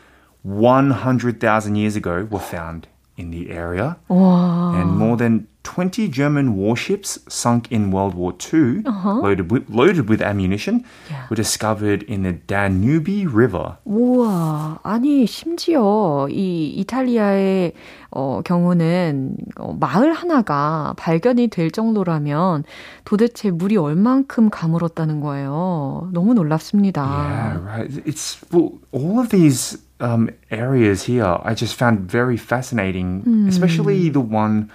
100,000 0.43 1.75
years 1.75 1.95
ago 1.95 2.27
were 2.29 2.39
found 2.39 2.87
in 3.17 3.31
the 3.31 3.49
area. 3.51 3.97
And 4.09 4.97
more 4.97 5.17
than 5.17 5.47
20 5.63 6.09
German 6.09 6.55
warships 6.55 7.19
sunk 7.27 7.71
in 7.71 7.91
World 7.91 8.13
War 8.13 8.33
II, 8.33 8.83
loaded, 8.85 9.51
with, 9.51 9.65
loaded 9.69 10.07
with 10.07 10.21
ammunition, 10.21 10.85
were 11.29 11.35
discovered 11.35 12.03
in 12.03 12.23
the 12.23 12.33
Danube 12.33 13.27
River. 13.33 13.77
우와, 13.85 14.79
아니, 14.83 15.25
심지어 15.25 16.27
이 16.29 16.67
이탈리아의 16.77 17.73
어, 18.11 18.41
경우는 18.45 19.35
어, 19.57 19.75
마을 19.77 20.13
하나가 20.13 20.93
발견이 20.97 21.47
될 21.47 21.69
정도라면 21.71 22.63
도대체 23.03 23.51
물이 23.51 23.75
얼만큼 23.75 24.49
가물었다는 24.49 25.19
거예요. 25.19 26.09
너무 26.13 26.33
놀랍습니다. 26.33 27.01
Yeah, 27.03 27.59
right. 27.65 28.05
It's 28.05 28.37
well, 28.53 28.79
all 28.93 29.19
of 29.19 29.29
these 29.29 29.77
um, 29.99 30.29
areas 30.51 31.03
here 31.03 31.37
I 31.41 31.53
just 31.53 31.75
found 31.75 31.99
very 32.11 32.37
fascinating, 32.37 33.23
especially 33.47 34.09
the 34.09 34.19
one 34.21 34.71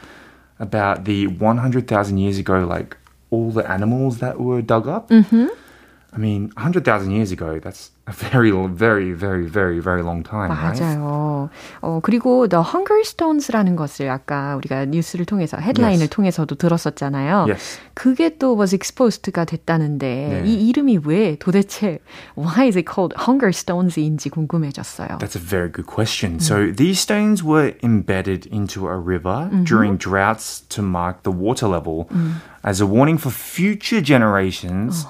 about 0.58 1.04
the 1.04 1.26
100,000 1.26 2.18
years 2.18 2.38
ago, 2.38 2.60
like 2.60 2.96
all 3.30 3.50
the 3.50 3.68
animals 3.70 4.18
that 4.18 4.40
were 4.40 4.62
dug 4.62 4.86
up. 4.88 5.08
Mm-hmm. 5.08 5.46
I 6.13 6.17
mean, 6.17 6.49
100,000 6.55 7.11
years 7.11 7.33
ago, 7.33 7.59
that's 7.59 7.91
a 8.07 8.13
very, 8.13 8.49
very, 8.69 9.11
very, 9.11 9.45
very, 9.47 9.81
very 9.81 10.01
long 10.01 10.23
time, 10.23 10.49
right? 10.49 10.79
맞아요. 10.79 11.49
어, 11.81 11.99
그리고 12.01 12.47
The 12.47 12.63
Hunger 12.63 13.01
Stones라는 13.03 13.75
것을 13.75 14.07
아까 14.09 14.55
우리가 14.55 14.85
뉴스를 14.85 15.25
통해서 15.25 15.57
헤드라인을 15.57 16.07
Yes. 16.07 16.09
통해서도 16.15 16.55
들었었잖아요. 16.55 17.47
Yes. 17.49 17.79
그게 17.95 18.37
또 18.37 18.55
was 18.55 18.73
exposed가 18.73 19.43
됐다는데 19.43 20.43
네. 20.45 20.49
이 20.49 20.69
이름이 20.69 20.99
왜 21.03 21.35
도대체 21.35 21.99
why 22.37 22.63
is 22.67 22.77
it 22.77 22.87
called 22.87 23.13
Hunger 23.19 23.51
Stones인지 23.51 24.29
궁금해졌어요. 24.29 25.17
That's 25.19 25.35
a 25.35 25.43
very 25.43 25.67
good 25.69 25.85
question. 25.85 26.39
So 26.39 26.71
these 26.71 27.01
stones 27.01 27.43
were 27.43 27.73
embedded 27.83 28.47
into 28.47 28.87
a 28.87 28.95
river 28.95 29.49
during 29.65 29.97
droughts 29.97 30.63
to 30.69 30.81
mark 30.81 31.23
the 31.23 31.35
water 31.35 31.67
level 31.67 32.07
as 32.63 32.79
a 32.79 32.87
warning 32.87 33.17
for 33.19 33.31
future 33.35 33.99
generations 33.99 35.05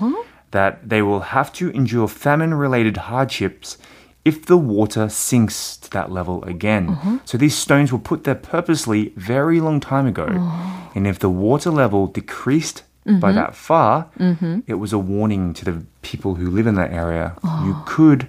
that 0.51 0.89
they 0.89 1.03
will 1.03 1.21
have 1.21 1.53
to 1.55 1.71
endure 1.71 2.09
famine 2.09 2.55
related 2.55 2.97
hardships 2.97 3.79
if 4.25 4.45
the 4.47 4.59
water 4.59 5.09
sinks 5.09 5.77
to 5.79 5.91
that 5.91 6.13
level 6.13 6.45
again. 6.45 6.89
Mm-hmm. 6.89 7.17
So 7.25 7.39
these 7.39 7.57
stones 7.57 7.91
were 7.93 7.99
put 7.99 8.25
there 8.25 8.35
purposely 8.35 9.13
very 9.17 9.61
long 9.61 9.81
time 9.81 10.07
ago. 10.07 10.27
Mm-hmm. 10.27 10.99
And 10.99 11.07
if 11.07 11.19
the 11.19 11.31
water 11.31 11.71
level 11.71 12.07
decreased 12.07 12.83
by 13.05 13.13
mm-hmm. 13.13 13.37
that 13.37 13.55
far, 13.55 14.11
it 14.67 14.75
was 14.75 14.93
a 14.93 14.99
warning 14.99 15.55
to 15.55 15.65
the 15.65 15.85
people 16.03 16.35
who 16.35 16.51
live 16.51 16.67
in 16.67 16.75
that 16.75 16.93
area. 16.93 17.35
You 17.43 17.75
oh. 17.77 17.85
could, 17.87 18.29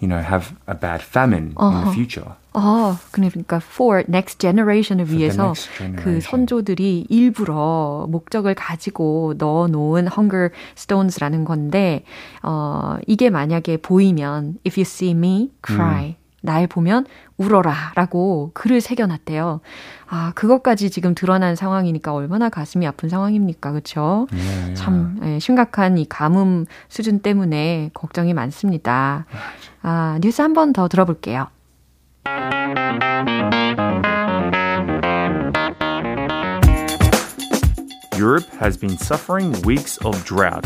you 0.00 0.08
know, 0.08 0.20
have 0.20 0.54
a 0.66 0.74
bad 0.74 1.02
famine 1.02 1.54
in 1.58 1.84
the 1.84 1.92
future. 1.92 2.34
아, 2.56 2.96
그러니까 3.10 3.56
for 3.56 4.04
next 4.08 4.38
generation을 4.38 5.06
the 5.06 5.18
위해서 5.18 5.46
next 5.46 5.70
generation. 5.76 5.96
그 5.96 6.20
선조들이 6.20 7.06
일부러 7.08 8.06
목적을 8.08 8.54
가지고 8.54 9.34
넣어 9.38 9.66
놓은 9.66 10.06
hunger 10.06 10.50
stones라는 10.76 11.44
건데 11.44 12.04
어 12.42 12.96
이게 13.08 13.30
만약에 13.30 13.78
보이면 13.78 14.58
if 14.64 14.78
you 14.78 14.82
see 14.82 15.10
me 15.10 15.50
cry 15.66 16.16
날 16.44 16.66
보면 16.66 17.06
울어라 17.38 17.92
라고 17.94 18.50
글을 18.52 18.82
새겨 18.82 19.06
놨대요. 19.06 19.60
아, 20.08 20.32
그것까지 20.34 20.90
지금 20.90 21.14
드러난 21.14 21.56
상황이니까 21.56 22.12
얼마나 22.12 22.50
가슴이 22.50 22.86
아픈 22.86 23.08
상황입니까? 23.08 23.72
그렇죠? 23.72 24.26
참 24.74 25.18
예, 25.24 25.38
심각한 25.38 25.96
이 25.96 26.04
가뭄 26.06 26.66
수준 26.90 27.20
때문에 27.20 27.90
걱정이 27.94 28.34
많습니다. 28.34 29.24
아, 29.82 30.18
뉴스 30.20 30.42
한 30.42 30.52
번 30.52 30.72
더 30.74 30.86
들어볼게요. 30.86 31.48
Europe 38.16 38.44
has 38.60 38.76
been 38.76 38.96
suffering 38.96 39.52
weeks 39.62 39.98
of 40.04 40.14
drought, 40.24 40.64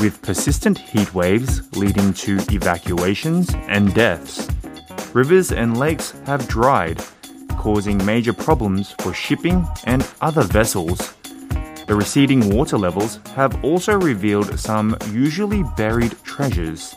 with 0.00 0.20
persistent 0.22 0.76
heat 0.78 1.14
waves 1.14 1.62
leading 1.76 2.12
to 2.14 2.38
evacuations 2.50 3.54
and 3.68 3.94
deaths. 3.94 4.48
Rivers 5.13 5.51
and 5.51 5.77
lakes 5.77 6.13
have 6.25 6.47
dried, 6.47 7.01
causing 7.57 8.03
major 8.05 8.33
problems 8.33 8.95
for 8.99 9.13
shipping 9.13 9.65
and 9.85 10.05
other 10.21 10.43
vessels. 10.43 11.13
The 11.85 11.95
receding 11.95 12.55
water 12.55 12.77
levels 12.77 13.19
have 13.35 13.63
also 13.63 13.99
revealed 13.99 14.57
some 14.59 14.95
usually 15.11 15.63
buried 15.75 16.15
treasures. 16.23 16.95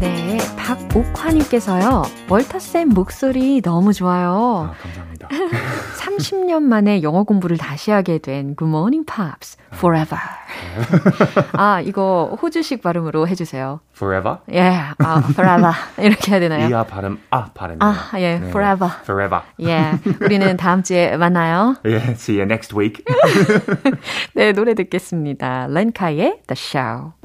네, 0.00 0.38
박옥화님께서요. 0.56 2.04
월터쌤 2.28 2.88
목소리 2.94 3.60
너무 3.60 3.92
좋아요. 3.92 4.72
아, 4.72 4.82
감사합니다. 4.82 5.28
30년 6.17 6.63
만에 6.63 7.01
영어 7.03 7.23
공부를 7.23 7.57
다시 7.57 7.91
하게 7.91 8.17
된 8.17 8.55
Good 8.55 8.69
Morning 8.69 9.05
Pops 9.05 9.57
Forever. 9.73 10.19
아, 11.53 11.81
이거 11.81 12.37
호주식 12.41 12.81
발음으로 12.81 13.27
해 13.27 13.35
주세요. 13.35 13.81
Forever? 13.95 14.37
예, 14.53 14.61
아, 14.99 15.21
forever. 15.31 15.71
이렇게 15.99 16.31
해야 16.31 16.39
되나요? 16.39 16.69
이아 16.69 16.83
발음, 16.83 17.19
아 17.29 17.45
발음. 17.53 17.77
아, 17.79 18.11
예, 18.15 18.35
forever. 18.47 18.91
Forever. 19.01 19.41
예, 19.61 19.91
우리는 20.21 20.57
다음 20.57 20.83
주에 20.83 21.17
만나요. 21.17 21.75
Yeah, 21.83 22.11
see 22.13 22.39
you 22.39 22.45
next 22.45 22.75
week. 22.77 23.03
네, 24.33 24.51
노래 24.53 24.73
듣겠습니다. 24.73 25.67
렌카의 25.67 26.41
The 26.47 26.55
Show. 26.55 27.24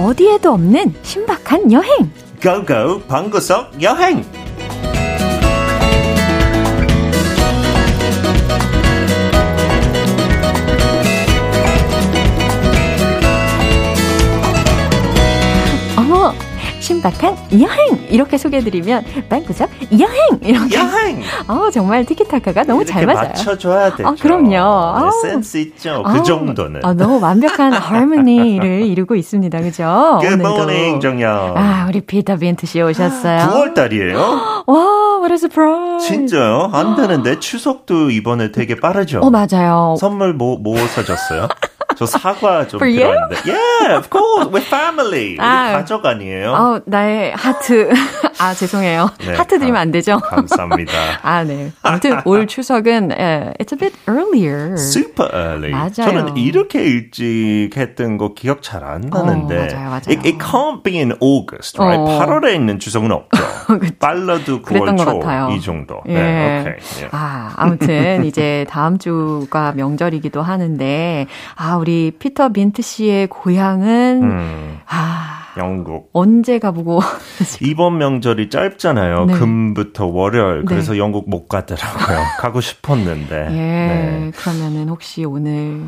어디에도 0.00 0.52
없는 0.52 0.94
신박한 1.02 1.72
여행. 1.72 2.10
고고 2.42 3.00
방구석 3.02 3.82
여행 3.82 4.24
신박한 17.00 17.36
여행! 17.60 18.06
이렇게 18.10 18.36
소개해드리면, 18.36 19.04
빵구석 19.28 19.70
여행! 19.98 20.38
이렇게. 20.42 20.76
여행 20.76 21.22
어, 21.48 21.70
정말 21.70 22.04
티키타카가 22.04 22.64
너무 22.64 22.84
잘 22.84 23.06
맞아요. 23.06 23.28
맞춰줘야 23.28 23.96
되죠. 23.96 24.08
아, 24.08 24.14
그럼요. 24.20 25.00
네, 25.04 25.10
센스 25.28 25.56
있죠. 25.58 26.02
아우, 26.04 26.12
그 26.14 26.22
정도는. 26.22 26.80
아, 26.84 26.92
너무 26.92 27.18
완벽한 27.20 27.72
harmony를 27.72 28.82
이루고 28.86 29.14
있습니다. 29.16 29.60
그죠? 29.60 30.18
Good 30.20 30.40
morning 30.40 31.00
정연. 31.00 31.56
아, 31.56 31.86
우리 31.88 32.00
피터 32.02 32.36
빈트 32.36 32.66
씨 32.66 32.80
오셨어요. 32.82 33.38
9월 33.48 33.74
달이에요? 33.74 34.18
와, 34.66 35.18
what 35.18 35.32
a 35.32 35.34
surprise. 35.36 36.06
진짜요? 36.06 36.70
안 36.72 36.96
되는데 36.96 37.38
추석도 37.40 38.10
이번에 38.10 38.52
되게 38.52 38.76
빠르죠. 38.76 39.20
어, 39.20 39.30
맞아요. 39.30 39.96
선물 39.98 40.34
뭐, 40.34 40.58
뭐 40.58 40.76
사줬어요? 40.76 41.48
저 42.00 42.06
사과 42.06 42.66
좀 42.66 42.80
For 42.80 42.88
you? 42.88 43.12
필요한데. 43.12 43.36
Yeah, 43.44 43.98
of 43.98 44.08
course. 44.08 44.48
We're 44.48 44.64
family. 44.64 45.32
우리 45.34 45.38
아. 45.38 45.72
가족 45.72 46.06
아니에요? 46.06 46.50
어, 46.52 46.80
나의 46.86 47.32
하트. 47.36 47.90
아, 48.40 48.54
죄송해요. 48.54 49.10
네, 49.18 49.34
하트 49.34 49.58
드리면 49.58 49.76
안 49.78 49.90
되죠? 49.92 50.18
감사합니다. 50.18 50.92
아, 51.20 51.44
네. 51.44 51.72
아무튼 51.82 52.18
올 52.24 52.46
추석은 52.46 53.10
예, 53.18 53.52
it's 53.60 53.74
a 53.74 53.78
bit 53.78 53.94
earlier. 54.08 54.72
Super 54.78 55.28
early. 55.34 55.72
맞아요. 55.72 55.92
저는 55.92 56.38
이렇게 56.38 56.82
일찍 56.82 57.72
했던 57.76 58.16
거 58.16 58.32
기억 58.32 58.62
잘 58.62 58.80
안 58.82 59.02
나는데. 59.02 59.54
어, 59.58 59.60
맞아요, 59.60 59.90
맞아요. 59.90 60.08
It, 60.08 60.26
it 60.26 60.38
can't 60.38 60.82
be 60.82 60.96
in 60.96 61.12
August, 61.20 61.78
right? 61.78 62.00
어. 62.00 62.18
8월에 62.24 62.54
있는 62.54 62.78
추석은 62.78 63.12
없죠. 63.12 63.42
빨라도 64.00 64.62
9월 64.62 64.64
그랬던 64.64 64.96
것초 64.96 65.18
같아요. 65.20 65.50
이 65.54 65.60
정도. 65.60 66.00
예. 66.08 66.14
네, 66.14 66.60
오케이. 66.62 67.04
예. 67.04 67.08
아, 67.12 67.52
아무튼 67.56 68.24
이제 68.24 68.64
다음 68.70 68.96
주가 68.98 69.72
명절이기도 69.76 70.40
하는데 70.40 71.26
아, 71.56 71.76
우리 71.76 71.89
피터 72.18 72.50
빈트 72.50 72.82
씨의 72.82 73.26
고향은 73.28 74.22
음, 74.22 74.78
아, 74.86 75.52
영국. 75.56 76.10
언제 76.12 76.58
가보고 76.58 77.00
이번 77.62 77.98
명절이 77.98 78.50
짧잖아요. 78.50 79.26
네. 79.26 79.34
금부터 79.34 80.06
월요일. 80.06 80.60
네. 80.60 80.64
그래서 80.66 80.96
영국 80.98 81.28
못 81.28 81.48
가더라고요. 81.48 82.18
가고 82.38 82.60
싶었는데. 82.60 83.36
예, 83.50 83.54
네. 83.56 84.30
그러면은 84.36 84.88
혹시 84.88 85.24
오늘 85.24 85.82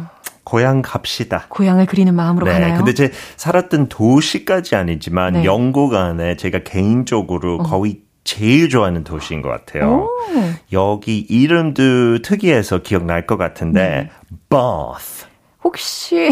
고향 0.45 0.83
갑시다. 0.83 1.47
고향을 1.49 1.87
그리는 1.87 2.15
마음으로 2.15 2.47
네, 2.47 2.53
가나요? 2.53 2.77
근데 2.77 2.95
제 2.95 3.11
살았던 3.37 3.89
도시까지 3.89 4.75
아니지만 4.75 5.35
네. 5.35 5.45
영국 5.45 5.95
안에 5.95 6.37
제가 6.37 6.61
개인적으로 6.65 7.59
거의 7.59 8.01
제일 8.25 8.69
좋아하는 8.69 9.05
도시인 9.05 9.43
것 9.43 9.49
같아요. 9.49 10.07
오. 10.07 10.11
여기 10.73 11.19
이름도 11.19 12.23
특이해서 12.23 12.79
기억날 12.83 13.27
것 13.27 13.37
같은데 13.37 13.81
네. 13.83 14.11
Bath. 14.49 15.27
혹시 15.65 16.29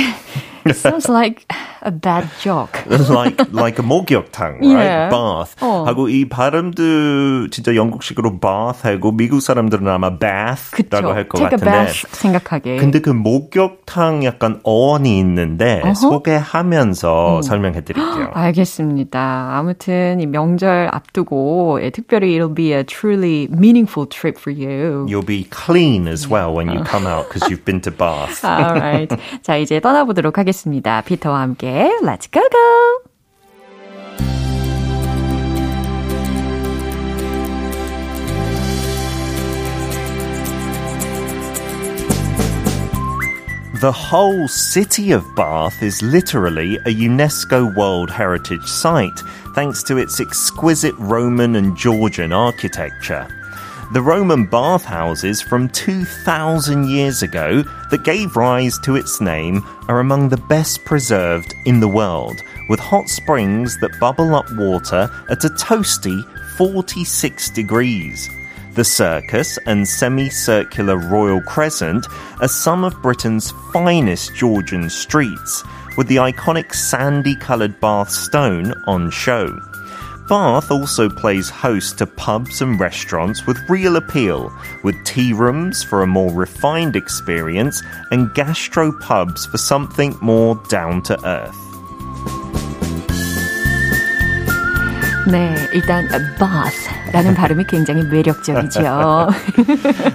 sounds 0.73 1.09
like 1.09 1.47
a 1.83 1.91
bad 1.91 2.29
joke. 2.41 2.79
like 3.09 3.39
like 3.53 3.79
a 3.79 3.83
목욕탕, 3.87 4.61
예. 4.63 4.75
right? 4.75 5.11
Bath. 5.11 5.57
어. 5.61 5.85
하고 5.87 6.09
이 6.09 6.29
발음도 6.29 7.49
진짜 7.51 7.75
영국식으로 7.75 8.39
bath 8.41 8.87
하고 8.87 9.13
미국 9.13 9.41
사람들은 9.41 9.89
아마 9.89 10.19
bath라고 10.19 11.13
할 11.13 11.29
것 11.29 11.41
같은데. 11.43 11.65
bath 11.65 12.07
생각하게. 12.13 12.77
근데 12.77 13.01
그 13.01 13.11
목욕탕 13.11 14.25
약간 14.25 14.61
어원이 14.65 15.19
있는데 15.19 15.81
어허. 15.85 15.95
소개하면서 15.95 17.37
음. 17.39 17.43
설명해 17.43 17.83
드릴게요. 17.85 18.31
알겠습니다. 18.33 19.51
아무튼 19.55 20.21
이 20.21 20.27
명절 20.27 20.89
앞두고 20.93 21.81
예, 21.83 21.91
특별히 21.91 22.39
it'll 22.39 22.55
be 22.55 22.73
a 22.73 22.85
truly 22.85 23.49
meaningful 23.51 24.09
trip 24.09 24.39
for 24.39 24.53
you. 24.53 25.07
You'll 25.09 25.27
be 25.27 25.47
clean 25.51 26.07
as 26.07 26.29
well 26.29 26.53
when 26.55 26.69
you 26.69 26.83
come 26.85 27.07
out 27.07 27.29
because 27.29 27.49
you've 27.51 27.65
been 27.65 27.81
to 27.83 27.91
Bath. 27.91 28.45
Alright. 28.45 29.15
자, 29.43 29.57
이제 29.57 29.81
떠나보도록 29.81 30.39
하겠습니다. 30.39 30.51
피터와 31.02 31.42
함께 31.42 31.90
Let's 32.04 32.28
go 32.30 32.42
go! 32.50 33.06
The 43.82 43.92
whole 43.92 44.48
city 44.48 45.12
of 45.12 45.24
Bath 45.36 45.84
is 45.84 46.02
literally 46.02 46.78
a 46.86 46.90
UNESCO 46.90 47.76
World 47.76 48.10
Heritage 48.10 48.66
Site 48.66 49.20
thanks 49.54 49.84
to 49.84 49.98
its 49.98 50.20
exquisite 50.20 50.96
Roman 50.98 51.56
and 51.56 51.78
Georgian 51.78 52.34
architecture. 52.34 53.28
The 53.93 54.01
Roman 54.01 54.45
bathhouses 54.45 55.43
from 55.43 55.69
2,000 55.69 56.87
years 56.87 57.25
ago 57.25 57.65
that 57.91 58.05
gave 58.05 58.37
rise 58.37 58.79
to 58.85 58.95
its 58.95 59.21
name 59.21 59.67
are 59.89 59.99
among 59.99 60.29
the 60.29 60.37
best 60.37 60.85
preserved 60.85 61.53
in 61.65 61.81
the 61.81 61.89
world, 61.89 62.41
with 62.69 62.79
hot 62.79 63.09
springs 63.09 63.81
that 63.81 63.99
bubble 63.99 64.37
up 64.37 64.47
water 64.53 65.11
at 65.29 65.45
a 65.45 65.49
toasty 65.49 66.23
46 66.57 67.51
degrees. 67.51 68.31
The 68.75 68.85
circus 68.85 69.59
and 69.67 69.89
semicircular 69.89 70.97
Royal 70.97 71.41
Crescent 71.41 72.07
are 72.41 72.47
some 72.47 72.85
of 72.85 73.03
Britain's 73.03 73.51
finest 73.73 74.37
Georgian 74.37 74.89
streets, 74.89 75.65
with 75.97 76.07
the 76.07 76.17
iconic 76.17 76.73
sandy 76.75 77.35
coloured 77.35 77.81
Bath 77.81 78.11
stone 78.11 78.73
on 78.87 79.11
show. 79.11 79.61
Bath 80.30 80.72
also 80.72 81.08
plays 81.08 81.50
host 81.50 82.00
to 82.00 82.08
pubs 82.08 82.62
and 82.62 82.80
restaurants 82.80 83.46
with 83.46 83.58
real 83.70 83.96
appeal, 83.96 84.52
with 84.84 84.96
tea 85.06 85.34
rooms 85.34 85.84
for 85.84 86.02
a 86.02 86.08
more 86.08 86.32
refined 86.34 86.96
experience 86.96 87.84
and 88.12 88.34
gastro 88.34 88.92
pubs 88.92 89.46
for 89.46 89.58
something 89.58 90.18
more 90.22 90.56
down 90.68 91.04
to 91.04 91.18
earth. 91.26 91.56
네, 95.28 95.56
일단 95.74 96.08
bath 96.38 96.99
라는 97.13 97.35
발음이 97.35 97.65
굉장히 97.69 98.03
매력적이죠. 98.05 98.81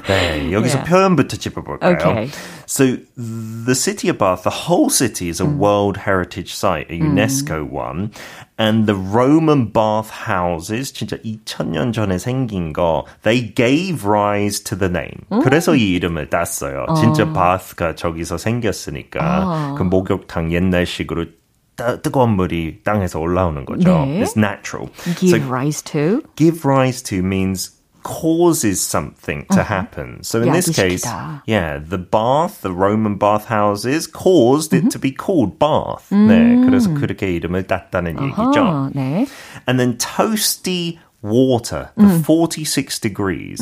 네, 0.08 0.52
여기서 0.52 0.78
Yeah. 0.78 0.90
표현부터 0.90 1.38
짚어볼까요? 1.38 1.96
Okay. 1.96 2.30
So 2.68 2.98
the 3.16 3.76
city 3.76 4.10
of 4.10 4.18
Bath, 4.18 4.44
the 4.44 4.68
whole 4.68 4.90
city 4.90 5.30
is 5.30 5.42
a 5.42 5.46
World 5.46 6.00
Heritage 6.06 6.54
Site, 6.54 6.88
a 6.90 6.98
UNESCO 7.00 7.64
one. 7.70 8.12
And 8.58 8.88
the 8.88 8.96
Roman 8.96 9.74
bath 9.74 10.10
houses, 10.28 10.94
진짜 10.94 11.18
2000년 11.18 11.92
전에 11.92 12.18
생긴 12.18 12.72
거, 12.72 13.06
they 13.24 13.54
gave 13.54 14.08
rise 14.08 14.64
to 14.64 14.78
the 14.78 14.90
name. 14.90 15.28
그래서 15.44 15.76
이 15.76 15.92
이름을 15.92 16.30
땄어요. 16.30 16.86
진짜 16.96 17.26
bath가 17.26 17.96
저기서 17.96 18.38
생겼으니까 18.38 19.76
그 19.78 19.84
목욕탕 19.84 20.54
옛날식으로 20.54 21.26
따, 21.26 21.32
뜨거운 22.03 22.37
물이 22.37 22.83
땅에서 22.85 23.19
올라오는 23.19 23.65
거죠. 23.65 24.05
네. 24.05 24.21
It's 24.21 24.37
natural. 24.37 24.91
Give 25.17 25.41
so 25.41 25.49
rise 25.49 25.83
to. 25.83 26.23
give 26.37 26.65
rise 26.65 27.03
to 27.05 27.23
means 27.23 27.71
causes 28.03 28.81
something 28.81 29.47
to 29.53 29.63
happen. 29.63 30.23
So 30.23 30.41
in 30.41 30.53
this 30.53 30.69
case, 30.69 31.05
야기시키다. 31.05 31.43
yeah, 31.47 31.79
the 31.79 31.99
bath, 31.99 32.63
the 32.63 32.73
Roman 32.73 33.17
bath 33.17 33.47
houses 33.47 34.07
caused 34.07 34.73
it 34.73 34.91
to 34.91 34.99
be 34.99 35.13
called 35.13 35.59
Bath. 35.59 36.09
네, 36.11 36.65
그래서 36.65 36.93
그렇게 36.95 37.33
이름을 37.37 37.67
땄다는 37.67 38.17
얘기죠. 38.21 38.61
아, 38.61 38.91
네. 38.95 39.27
And 39.67 39.79
then 39.79 39.99
toasty 39.99 40.99
water, 41.23 41.91
the 41.97 42.23
46 42.25 42.99
degrees. 43.01 43.61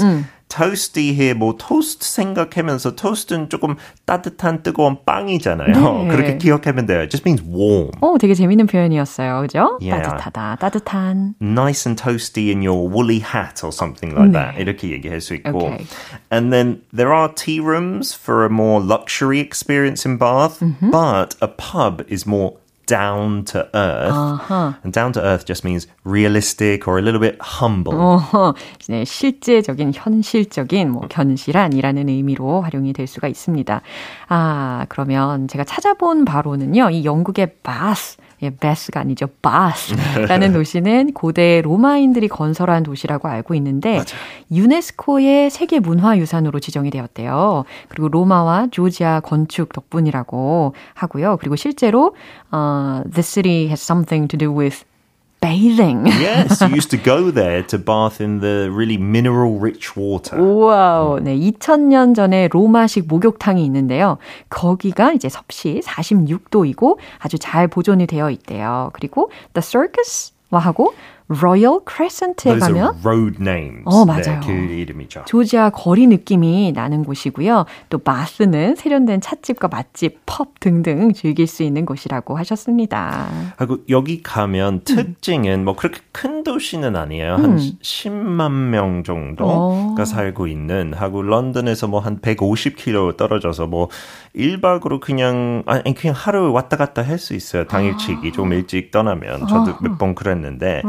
toasty 0.53 1.13
here 1.13 1.35
뭐 1.35 1.57
토스트 1.59 2.07
생각하면서 2.07 2.97
토스트는 2.97 3.49
조금 3.51 3.77
따뜻한 4.07 4.63
뜨거운 4.63 5.05
빵이잖아요. 5.05 6.05
네. 6.05 6.09
그렇게 6.09 6.39
기억하면 6.39 6.87
돼요. 6.87 7.01
It 7.01 7.11
just 7.11 7.29
means 7.29 7.43
warm. 7.45 7.91
오, 8.01 8.17
되게 8.19 8.35
재밌는 8.35 8.67
표현이었어요. 8.67 9.43
그죠? 9.43 9.79
Yeah. 9.81 10.03
따뜻하다, 10.03 10.57
따뜻한. 10.57 11.35
nice 11.41 11.87
and 11.87 12.03
toasty 12.03 12.51
in 12.51 12.67
your 12.67 12.89
woolly 12.89 13.21
hat 13.21 13.63
or 13.63 13.73
something 13.73 14.15
like 14.15 14.33
that. 14.33 14.59
이렇게 14.59 14.91
얘기할 14.91 15.21
수 15.21 15.35
있고. 15.35 15.59
Okay. 15.59 15.87
And 16.31 16.53
then 16.53 16.81
there 16.93 17.13
are 17.13 17.29
tea 17.29 17.61
rooms 17.61 18.15
for 18.15 18.45
a 18.45 18.51
more 18.51 18.81
luxury 18.81 19.41
experience 19.41 20.07
in 20.07 20.17
Bath, 20.17 20.63
but 20.81 21.37
a 21.43 21.49
pub 21.49 22.05
is 22.09 22.27
more 22.27 22.55
down 22.86 23.46
to 23.46 23.68
earth. 23.74 24.42
And 24.84 24.92
down 24.92 25.14
to 25.14 25.22
earth 25.22 25.46
just 25.46 25.66
means 25.66 25.88
realistic 26.04 26.88
or 26.88 26.98
a 26.98 27.02
little 27.02 27.20
bit 27.20 27.38
humble. 27.40 27.94
어허, 27.94 28.56
네, 28.90 29.06
실제적인, 29.06 29.94
현실적인, 29.94 30.92
뭐, 30.92 31.08
견실한이라는 31.08 32.10
의미로 32.10 32.62
활용이 32.62 32.94
될 32.94 33.08
수가 33.08 33.28
있습니다. 33.28 33.82
아, 34.30 34.86
그러면 34.90 35.48
제가 35.48 35.64
찾아본 35.64 36.26
바로는요, 36.26 36.90
이 36.90 37.06
영국의 37.06 37.56
바스, 37.64 38.18
예, 38.44 38.50
베스가 38.56 39.00
아니죠, 39.00 39.28
바스라는 39.42 40.54
도시는 40.54 41.14
고대 41.14 41.62
로마인들이 41.62 42.28
건설한 42.28 42.84
도시라고 42.84 43.28
알고 43.30 43.56
있는데, 43.56 43.98
유네스코의 44.52 45.50
세계 45.50 45.80
문화유산으로 45.80 46.60
지정이 46.60 46.90
되었대요. 46.92 47.64
그리고 47.88 48.10
로마와 48.10 48.68
조지아 48.72 49.22
건축 49.22 49.72
덕분이라고 49.74 50.76
하고요. 50.94 51.38
그리고 51.38 51.56
실제로, 51.56 52.16
어, 52.52 53.02
the 53.12 53.24
city 53.24 53.68
has 53.68 53.82
something 53.82 54.28
to 54.28 54.38
do 54.38 54.52
with 54.56 54.84
bathing. 55.44 56.08
yes, 56.08 56.62
you 56.62 56.70
used 56.70 56.90
to 56.92 56.98
go 56.98 57.30
there 57.30 57.62
to 57.64 57.78
bath 57.78 58.22
in 58.22 58.40
the 58.40 58.72
really 58.72 58.98
mineral 58.98 59.60
rich 59.60 59.96
water. 59.98 60.38
Wow. 60.40 61.20
네, 61.20 61.36
2000년 61.38 62.16
전에 62.16 62.48
로마식 62.48 63.08
목욕탕이 63.08 63.64
있는데요. 63.66 64.18
거기가 64.50 65.12
이제 65.12 65.28
섭씨 65.28 65.82
46도이고 65.84 66.98
아주 67.20 67.38
잘 67.38 67.68
보존이 67.68 68.08
되어 68.08 68.30
있대요. 68.30 68.92
그리고 68.94 69.30
The 69.54 69.64
Circus와 69.64 70.60
하고 70.60 70.94
Royal 71.40 71.80
Crescent에 71.88 72.58
Those 72.58 72.60
가면 72.60 72.96
road 73.04 73.38
names. 73.42 73.82
어, 73.86 74.06
네, 74.06 74.12
맞아요. 74.12 74.40
그 74.46 74.52
이름이죠. 74.52 75.24
조지아 75.26 75.72
거리 75.72 76.08
느낌이 76.08 76.72
나는 76.74 77.04
곳이고요. 77.04 77.66
또 77.90 77.98
바스는 77.98 78.76
세련된 78.76 79.22
찻집과 79.22 79.68
맛집, 79.70 80.22
펍 80.26 80.60
등등 80.60 81.14
즐길 81.14 81.48
수 81.48 81.64
있는 81.64 81.86
곳이라고 81.86 82.38
하셨습니다. 82.38 83.28
하고 83.58 83.78
여기 83.90 84.22
가면 84.22 84.82
특징은 84.84 85.66
뭐 85.66 85.76
그렇게 85.76 86.00
큰 86.12 86.44
도시는 86.44 86.96
아니에요. 86.96 87.34
한 87.36 87.58
10만 87.58 88.52
명 88.70 89.04
정도가 89.04 89.52
어. 89.54 89.96
살고 90.06 90.48
있는 90.48 90.94
하고 90.94 91.22
런던에서 91.22 91.88
뭐 91.88 92.04
한 92.04 92.20
150km 92.20 93.16
떨어져서 93.16 93.66
뭐 93.68 93.88
1박으로 94.36 95.00
그냥 95.00 95.64
아니 95.66 95.94
그냥 95.96 96.14
하루 96.18 96.52
왔다 96.52 96.76
갔다 96.78 97.02
할 97.02 97.18
수 97.18 97.34
있어요. 97.36 97.66
당일치기 97.66 98.34
좀 98.34 98.52
일찍 98.52 98.92
떠나면 98.92 99.48
저도 99.48 99.76
몇 99.82 99.98
번 99.98 100.16
그랬는데 100.16 100.82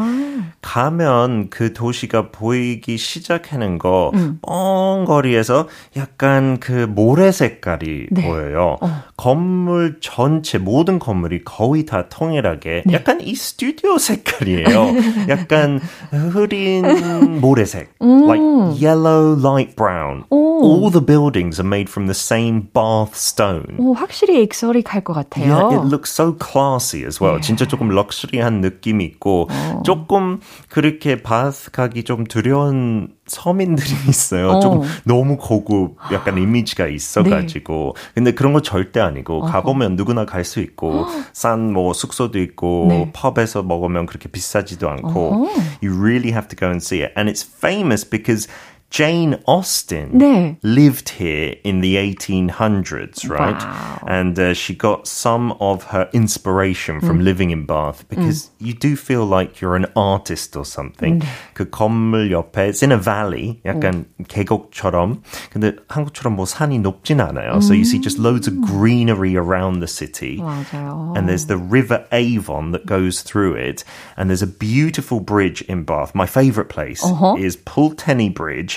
가면 0.63 1.51
그 1.51 1.73
도시가 1.73 2.31
보이기 2.31 2.97
시작하는 2.97 3.79
거 3.79 4.13
뻥거리에서 4.43 5.69
약간 5.97 6.59
그 6.59 6.73
모래 6.89 7.33
색깔이 7.33 8.07
네. 8.11 8.23
보여요. 8.23 8.77
건물 9.17 9.99
전체 10.01 10.59
모든 10.59 10.99
건물이 10.99 11.45
거의 11.45 11.87
다 11.87 12.09
통일하게 12.09 12.85
약간 12.93 13.21
이 13.21 13.35
스튜디오 13.35 13.99
색깔이에요. 13.99 14.95
약간 15.29 15.81
흐린 16.11 17.41
모래색, 17.41 17.95
like 18.01 18.43
yellow, 18.83 19.39
light 19.39 19.77
brown. 19.77 20.25
All 20.63 20.91
the 20.91 21.01
buildings 21.05 21.59
are 21.59 21.67
made 21.67 21.89
from 21.91 22.07
the 22.07 22.15
same 22.15 22.69
bath 22.73 23.15
stone. 23.17 23.77
오, 23.79 23.95
확실히 23.95 24.43
익서릭할 24.43 25.03
것 25.03 25.13
같아요. 25.15 25.51
Yeah, 25.51 25.79
it 25.81 25.87
looks 25.89 26.11
so 26.13 26.37
classy 26.39 27.05
as 27.05 27.23
well. 27.23 27.41
진짜 27.41 27.67
조금 27.67 27.89
럭셔리한 27.89 28.61
느낌이 28.61 29.05
있고 29.05 29.49
조금 29.85 30.41
그렇게 30.69 31.23
바스 31.23 31.71
가기 31.71 32.05
좀 32.05 32.25
두려운 32.25 33.09
서민들이 33.27 33.89
있어요. 34.09 34.51
어. 34.51 34.61
조금 34.61 34.83
너무 35.05 35.39
고급 35.39 35.97
약간 36.13 36.37
이미지가 36.37 36.89
있어가지고 36.89 37.97
근데 38.15 38.33
그런 38.33 38.53
거 38.53 38.61
절대 38.61 39.01
아니고 39.01 39.41
가보면 39.41 39.97
누구나 39.97 40.25
갈 40.27 40.45
수 40.45 40.61
있고 40.61 41.07
싼 41.33 41.73
뭐 41.73 41.95
숙소도 41.95 42.39
있고 42.39 42.87
네. 42.91 43.11
펍에서 43.15 43.63
먹으면 43.63 44.05
그렇게 44.05 44.29
비싸지도 44.29 44.91
않고 44.91 45.47
어허. 45.47 45.49
you 45.83 45.99
really 45.99 46.31
have 46.33 46.49
to 46.49 46.55
go 46.57 46.67
and 46.69 46.85
see 46.85 47.01
it 47.03 47.13
and 47.17 47.31
it's 47.33 47.43
famous 47.43 48.05
because 48.09 48.47
Jane 48.92 49.38
Austen 49.46 50.18
네. 50.18 50.58
lived 50.64 51.10
here 51.10 51.56
in 51.64 51.82
the 51.82 51.96
1800s, 51.98 53.30
right? 53.30 53.54
Wow. 53.54 54.04
And 54.08 54.40
uh, 54.40 54.56
she 54.56 54.74
got 54.74 55.06
some 55.08 55.52
of 55.60 55.84
her 55.94 56.10
inspiration 56.12 57.00
from 57.00 57.20
living 57.24 57.52
in 57.52 57.68
Bath 57.68 58.10
because 58.10 58.50
you 58.58 58.74
do 58.74 58.96
feel 58.96 59.26
like 59.28 59.62
you're 59.62 59.76
an 59.76 59.86
artist 59.96 60.56
or 60.56 60.66
something. 60.66 61.22
그 61.54 61.70
건물 61.70 62.32
옆에, 62.32 62.68
it's 62.70 62.82
in 62.82 62.92
a 62.92 62.98
valley, 62.98 63.62
약간 63.64 64.06
계곡처럼. 64.28 65.22
근데 65.52 65.76
한국처럼 65.88 66.36
뭐 66.36 66.46
산이 66.46 66.80
높진 66.80 67.20
않아요. 67.22 67.62
So 67.62 67.74
you 67.74 67.86
see 67.86 68.00
just 68.00 68.18
loads 68.18 68.48
of 68.48 68.60
greenery 68.62 69.36
around 69.38 69.82
the 69.82 69.88
city. 69.88 70.38
맞아요. 70.40 71.14
And 71.16 71.30
there's 71.30 71.46
the 71.46 71.58
River 71.58 72.06
Avon 72.12 72.72
that 72.72 72.88
goes 72.88 73.22
through 73.22 73.54
it. 73.54 73.84
And 74.18 74.32
there's 74.32 74.42
a 74.42 74.48
beautiful 74.48 75.20
bridge 75.20 75.62
in 75.70 75.84
Bath. 75.84 76.16
My 76.16 76.26
favorite 76.26 76.70
place 76.70 77.04
Uh-huh. 77.04 77.36
is 77.38 77.56
Pulteney 77.56 78.30
Bridge. 78.30 78.73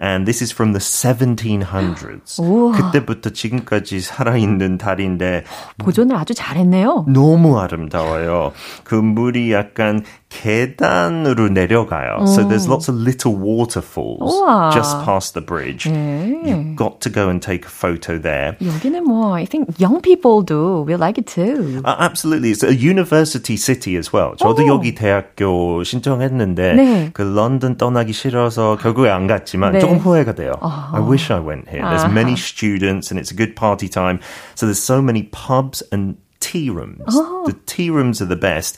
And 0.00 0.24
this 0.24 0.42
is 0.42 0.52
from 0.52 0.72
the 0.72 0.80
1700s. 0.80 2.42
우와. 2.42 2.72
그때부터 2.72 3.30
지금까지 3.30 4.00
살아있는 4.00 4.78
다리인데 4.78 5.44
보존을 5.78 6.16
아주 6.16 6.34
잘했네요. 6.34 7.06
너무 7.08 7.58
아름다워요. 7.58 8.52
그 8.84 8.94
물이 8.94 9.52
약간 9.52 10.02
계단으로 10.29 11.49
내려가요. 11.49 12.25
So 12.27 12.47
there's 12.47 12.67
lots 12.67 12.87
of 12.89 12.95
little 12.95 13.35
waterfalls 13.35 14.31
우와. 14.33 14.71
just 14.73 14.95
past 15.03 15.33
the 15.33 15.45
bridge. 15.45 15.89
네. 15.89 16.41
You've 16.45 16.75
got 16.75 17.01
to 17.01 17.09
go 17.09 17.29
and 17.29 17.41
take 17.41 17.65
a 17.65 17.69
photo 17.69 18.17
there. 18.17 18.55
여기는 18.61 19.03
뭐, 19.03 19.33
I 19.35 19.45
think 19.45 19.67
young 19.79 20.01
people 20.01 20.41
do 20.41 20.83
will 20.87 20.99
like 20.99 21.17
it 21.17 21.27
too. 21.27 21.81
Uh, 21.83 21.95
absolutely. 21.99 22.51
It's 22.51 22.63
a 22.63 22.73
university 22.73 23.57
city 23.57 23.97
as 23.97 24.13
well. 24.13 24.35
저도 24.37 24.63
오. 24.63 24.67
여기 24.67 24.95
대학교 24.95 25.83
신청했는데 25.83 26.73
네. 26.73 27.09
그 27.13 27.21
런던 27.21 27.77
떠나기 27.77 28.13
싫어서 28.13 28.77
결국에 28.77 29.09
안 29.09 29.27
갔지만 29.27 29.73
네. 29.73 29.79
조금 29.79 29.97
후회가 29.97 30.33
돼요. 30.33 30.53
I 30.61 31.01
wish 31.01 31.29
I 31.31 31.39
went 31.39 31.67
here. 31.69 31.83
There's 31.83 32.09
many 32.09 32.35
students 32.35 33.11
and 33.11 33.19
it's 33.19 33.31
a 33.31 33.35
good 33.35 33.55
party 33.55 33.89
time. 33.89 34.19
So 34.55 34.65
there's 34.65 34.81
so 34.81 35.01
many 35.01 35.23
pubs 35.31 35.83
and 35.91 36.15
tea 36.39 36.69
rooms. 36.69 37.05
The 37.45 37.55
tea 37.65 37.89
rooms 37.89 38.21
are 38.21 38.25
the 38.29 38.35
best. 38.39 38.77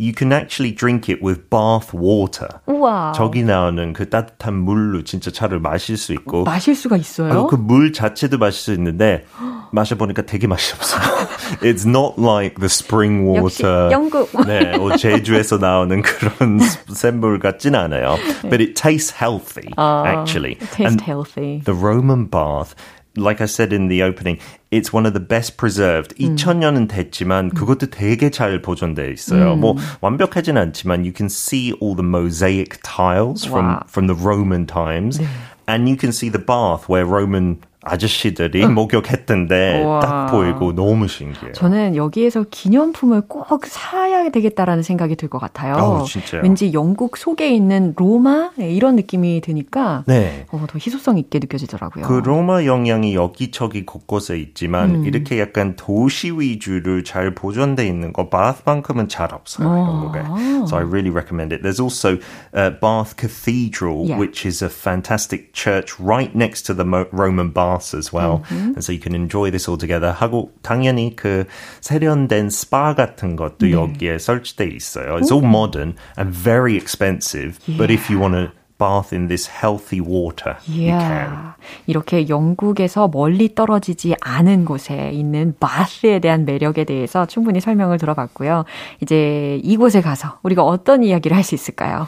You 0.00 0.12
can 0.16 0.32
actually 0.32 0.72
drink 0.72 1.08
it 1.12 1.20
with 1.20 1.50
bath 1.50 1.92
water. 1.92 2.46
우와. 2.66 3.10
저기 3.16 3.42
나오는 3.42 3.92
그 3.92 4.08
따뜻한 4.08 4.54
물로 4.54 5.02
진짜 5.02 5.32
차를 5.32 5.58
마실 5.58 5.96
수 5.96 6.12
있고 6.12 6.44
마실 6.44 6.76
수가 6.76 6.96
있어요? 6.96 7.48
그 7.48 7.56
물 7.56 7.92
자체도 7.92 8.38
마실 8.38 8.60
수 8.62 8.72
있는데 8.74 9.24
마셔보니까 9.72 10.22
되게 10.22 10.46
맛이 10.46 10.72
없어요. 10.74 11.02
It's 11.62 11.84
not 11.84 12.14
like 12.16 12.54
the 12.60 12.66
spring 12.66 13.26
역시 13.36 13.64
water. 13.64 13.90
영국. 13.90 14.30
네, 14.46 14.76
어, 14.76 14.96
제주에서 14.96 15.58
나오는 15.58 16.00
그런 16.02 16.60
샘물 16.94 17.40
같진 17.40 17.74
않아요. 17.74 18.16
But 18.42 18.62
it 18.62 18.74
tastes 18.74 19.10
healthy, 19.20 19.68
아, 19.76 20.04
actually. 20.06 20.54
taste 20.70 20.86
And 20.86 21.02
healthy. 21.02 21.62
the 21.64 21.74
Roman 21.74 22.30
bath 22.30 22.76
like 23.16 23.40
I 23.40 23.46
said 23.46 23.72
in 23.72 23.88
the 23.88 24.02
opening, 24.02 24.38
it's 24.70 24.92
one 24.92 25.06
of 25.06 25.12
the 25.12 25.20
best 25.20 25.56
preserved. 25.56 26.14
음. 26.18 26.36
2000년은 26.36 26.88
됐지만 26.88 27.50
그것도 27.50 27.90
되게 27.90 28.30
잘 28.30 28.62
보존돼 28.62 29.10
있어요. 29.12 29.54
음. 29.54 29.60
뭐 29.60 29.76
완벽하진 30.00 30.56
않지만 30.56 31.04
you 31.04 31.12
can 31.12 31.26
see 31.26 31.72
all 31.80 31.94
the 31.94 32.06
mosaic 32.06 32.78
tiles 32.82 33.44
from 33.44 33.80
from 33.88 34.06
the 34.06 34.16
Roman 34.16 34.66
times. 34.66 35.18
네. 35.18 35.26
And 35.66 35.88
you 35.88 35.96
can 35.96 36.12
see 36.12 36.30
the 36.30 36.42
bath 36.42 36.88
where 36.88 37.04
Roman 37.04 37.60
아저씨들이 37.85 38.65
목욕했던데 38.67 39.83
우와. 39.83 39.99
딱 39.99 40.25
보이고 40.31 40.73
너무 40.73 41.07
신기해요. 41.07 41.51
저는 41.53 41.95
여기에서 41.95 42.45
기념품을 42.49 43.23
꼭 43.27 43.65
사야 43.65 44.29
되겠다라는 44.29 44.83
생각이 44.83 45.15
들 45.15 45.29
것 45.29 45.39
같아요. 45.39 45.73
어? 45.75 46.05
왠지 46.43 46.73
영국 46.73 47.17
속에 47.17 47.49
있는 47.53 47.93
로마 47.97 48.51
네, 48.55 48.71
이런 48.71 48.95
느낌이 48.95 49.41
드니까 49.41 50.03
네. 50.05 50.45
어, 50.51 50.65
더 50.67 50.77
희소성 50.77 51.17
있게 51.17 51.39
느껴지더라고요. 51.39 52.05
그 52.05 52.21
로마 52.23 52.65
영향이 52.65 53.15
여기저기 53.15 53.85
곳곳에 53.85 54.37
있지만 54.37 54.95
음. 54.95 55.05
이렇게 55.05 55.39
약간 55.39 55.75
도시 55.75 56.29
위주를 56.31 57.03
잘 57.03 57.33
보존돼 57.33 57.87
있는 57.87 58.13
거 58.13 58.29
바th만큼은 58.29 59.07
잘 59.09 59.33
없어요 59.33 59.67
어. 59.67 60.11
영국에. 60.13 60.19
So 60.67 60.77
I 60.77 60.83
really 60.83 61.09
recommend 61.09 61.53
it. 61.53 61.63
There's 61.63 61.79
also 61.81 62.17
uh, 62.55 62.69
Bath 62.79 63.17
Cathedral, 63.17 64.05
yeah. 64.07 64.17
which 64.17 64.45
is 64.45 64.61
a 64.61 64.69
fantastic 64.69 65.51
church 65.53 65.99
right 65.99 66.33
next 66.35 66.63
to 66.67 66.73
the 66.73 66.85
Roman 67.11 67.49
bath. 67.51 67.72
Baths 67.73 67.93
as 67.93 68.13
well. 68.13 68.43
Mm-hmm. 68.49 68.73
And 68.75 68.83
so 68.83 68.91
you 68.91 68.99
can 68.99 69.15
enjoy 69.15 69.51
this 69.51 69.67
all 69.67 69.77
together. 69.77 70.11
하고 70.13 70.51
당연히 70.61 71.15
그 71.15 71.45
세련된 71.81 72.49
스파 72.49 72.95
같은 72.95 73.35
것도 73.35 73.65
네. 73.67 73.71
여기에 73.71 74.17
설치돼 74.19 74.67
있어요. 74.67 75.17
It's 75.17 75.31
all 75.31 75.43
modern 75.43 75.95
and 76.17 76.33
very 76.33 76.75
expensive. 76.75 77.59
Yeah. 77.65 77.77
But 77.77 77.91
if 77.91 78.09
you 78.09 78.19
want 78.19 78.35
to 78.35 78.51
bath 78.79 79.13
in 79.13 79.27
this 79.27 79.47
healthy 79.47 80.01
water. 80.01 80.57
Yeah. 80.67 80.83
You 80.83 80.99
can. 80.99 81.53
이렇게 81.87 82.27
영국에서 82.27 83.07
멀리 83.07 83.53
떨어지지 83.55 84.15
않은 84.19 84.65
곳에 84.65 85.11
있는 85.13 85.55
바스에 85.59 86.19
대한 86.19 86.43
매력에 86.45 86.83
대해서 86.83 87.25
충분히 87.25 87.61
설명을 87.61 87.97
들어봤고요. 87.97 88.65
이제 89.01 89.59
이곳에 89.63 90.01
가서 90.01 90.39
우리가 90.43 90.63
어떤 90.63 91.03
이야기를 91.03 91.37
할 91.37 91.43
수 91.43 91.55
있을까요? 91.55 92.07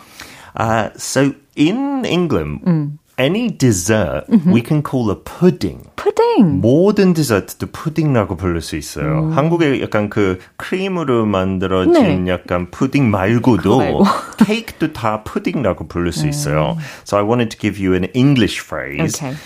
Uh, 0.57 0.89
so 0.95 1.33
in 1.57 2.05
England, 2.05 2.61
음 2.65 2.97
any 3.18 3.50
dessert 3.50 4.24
mm-hmm. 4.28 4.50
we 4.50 4.62
can 4.62 4.82
call 4.82 5.10
a 5.10 5.16
pudding. 5.16 5.86
pudding. 5.96 6.60
모든 6.60 7.12
디저트도 7.12 7.68
푸딩이라고 7.68 8.36
부를 8.36 8.60
수 8.62 8.76
있어요. 8.76 9.28
음. 9.28 9.32
한국에 9.32 9.82
약간 9.82 10.08
그 10.08 10.38
크림으로 10.56 11.26
만들어진 11.26 12.24
네. 12.24 12.32
약간 12.32 12.70
푸딩 12.70 13.10
말고도 13.10 14.04
케이크도 14.38 14.92
다 14.92 15.22
푸딩이라고 15.22 15.86
부를 15.86 16.12
수 16.12 16.26
있어요. 16.26 16.78
So 17.04 17.18
I 17.18 17.24
wanted 17.24 17.50
to 17.50 17.58
give 17.58 17.78
you 17.78 17.94
an 17.94 18.08
English 18.14 18.60
phrase. 18.60 19.16
Okay. 19.16 19.36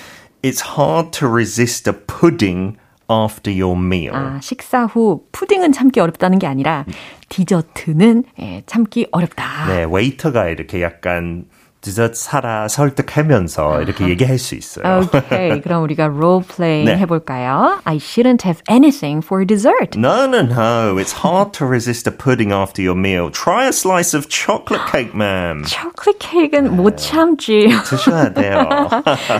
It's 0.42 0.76
hard 0.78 1.10
to 1.18 1.28
resist 1.28 1.88
a 1.88 1.94
pudding 1.94 2.76
after 3.10 3.50
your 3.50 3.76
meal. 3.76 4.14
아, 4.14 4.40
식사 4.40 4.84
후 4.84 5.24
푸딩은 5.32 5.72
참기 5.72 6.00
어렵다는 6.00 6.38
게 6.38 6.46
아니라 6.46 6.84
디저트는 7.28 8.24
예, 8.40 8.62
참기 8.66 9.06
어렵다. 9.10 9.66
네, 9.68 9.86
웨이터가 9.88 10.48
이렇게 10.48 10.82
약간 10.82 11.46
디저트 11.81 12.13
사라 12.15 12.67
설득하면서 12.67 13.81
이렇게 13.83 14.09
얘기할 14.09 14.37
수 14.37 14.55
있어요. 14.55 15.01
오케이. 15.01 15.61
그럼 15.61 15.83
우리가 15.83 16.05
role 16.05 16.43
playing 16.43 16.91
네. 16.91 16.97
해볼까요? 16.97 17.79
I 17.85 17.95
shouldn't 17.97 18.43
have 18.43 18.61
anything 18.69 19.23
for 19.25 19.45
dessert. 19.45 19.97
No, 19.97 20.25
no, 20.25 20.41
no. 20.41 20.97
It's 20.99 21.23
hard 21.23 21.53
to 21.59 21.65
resist 21.65 22.05
a 22.05 22.11
pudding 22.11 22.51
after 22.51 22.81
your 22.83 22.99
meal. 22.99 23.31
Try 23.31 23.67
a 23.67 23.71
slice 23.71 24.13
of 24.13 24.27
chocolate 24.27 24.83
cake, 24.91 25.13
ma'am. 25.15 25.63
chocolate 25.65 26.19
cake은 26.19 26.63
네. 26.65 26.69
못 26.69 26.97
참지. 26.97 27.69
드셔야 27.85 28.33
돼요. 28.33 28.67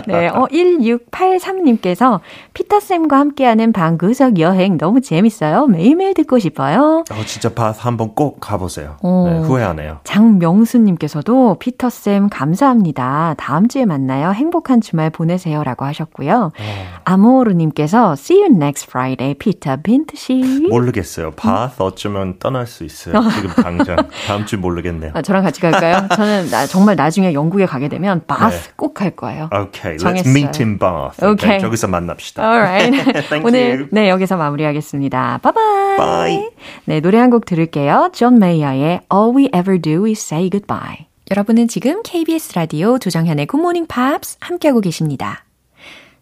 네, 0.08 0.28
어, 0.28 0.46
1683님께서 0.50 2.20
피터쌤과 2.54 3.18
함께하는 3.18 3.72
방구석 3.72 4.38
여행 4.38 4.78
너무 4.78 5.00
재밌어요. 5.02 5.66
매일매일 5.66 6.14
듣고 6.14 6.38
싶어요. 6.38 7.04
어, 7.10 7.24
진짜 7.26 7.50
바 7.50 7.72
한번 7.76 8.14
꼭 8.14 8.40
가보세요. 8.40 8.96
어, 9.02 9.26
네, 9.30 9.38
후회 9.46 9.62
안 9.62 9.78
해요. 9.78 9.98
장명수님께서도 10.04 11.56
피터쌤 11.58 12.29
감사합니다. 12.30 13.34
다음 13.36 13.68
주에 13.68 13.84
만나요. 13.84 14.30
행복한 14.32 14.80
주말 14.80 15.10
보내세요. 15.10 15.62
라고 15.64 15.84
하셨고요. 15.84 16.52
어. 16.58 17.00
아모르님께서 17.04 18.12
See 18.12 18.40
you 18.42 18.54
next 18.54 18.86
Friday, 18.88 19.34
피터 19.34 19.78
빈트 19.82 20.16
씨. 20.16 20.66
모르겠어요. 20.70 21.32
바th 21.32 21.82
어쩌면 21.82 22.38
떠날 22.38 22.66
수 22.66 22.84
있어요. 22.84 23.20
지금 23.30 23.50
당장. 23.62 23.96
다음 24.26 24.46
주 24.46 24.56
모르겠네요. 24.58 25.12
아, 25.14 25.22
저랑 25.22 25.42
같이 25.42 25.60
갈까요? 25.60 26.06
저는 26.14 26.50
나, 26.50 26.66
정말 26.66 26.96
나중에 26.96 27.32
영국에 27.34 27.66
가게 27.66 27.88
되면 27.88 28.22
바th 28.26 28.56
네. 28.68 28.72
꼭갈 28.76 29.10
거예요. 29.10 29.48
Okay, 29.52 29.96
let's 29.98 30.26
meet 30.26 30.62
in 30.62 30.78
Bath. 30.78 31.18
Okay. 31.18 31.32
okay. 31.32 31.58
저기서 31.60 31.88
만납시다. 31.88 32.42
Alright. 32.42 33.20
오늘 33.44 33.60
you. 33.80 33.88
네 33.90 34.08
여기서 34.08 34.36
마무리하겠습니다. 34.36 35.40
Bye 35.42 35.52
bye. 35.52 35.96
Bye. 35.98 36.50
네 36.86 37.00
노래 37.00 37.18
한 37.18 37.30
곡 37.30 37.44
들을게요. 37.44 38.10
존 38.12 38.38
메이어의 38.40 39.02
All 39.12 39.36
We 39.36 39.50
Ever 39.54 39.80
Do 39.80 40.04
Is 40.06 40.20
Say 40.20 40.50
Goodbye. 40.50 41.09
여러분은 41.30 41.68
지금 41.68 42.02
KBS 42.02 42.54
라디오 42.54 42.98
조정현의 42.98 43.46
굿모닝 43.46 43.86
팝스 43.86 44.38
함께하고 44.40 44.80
계십니다. 44.80 45.44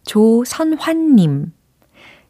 조선환님. 0.04 1.52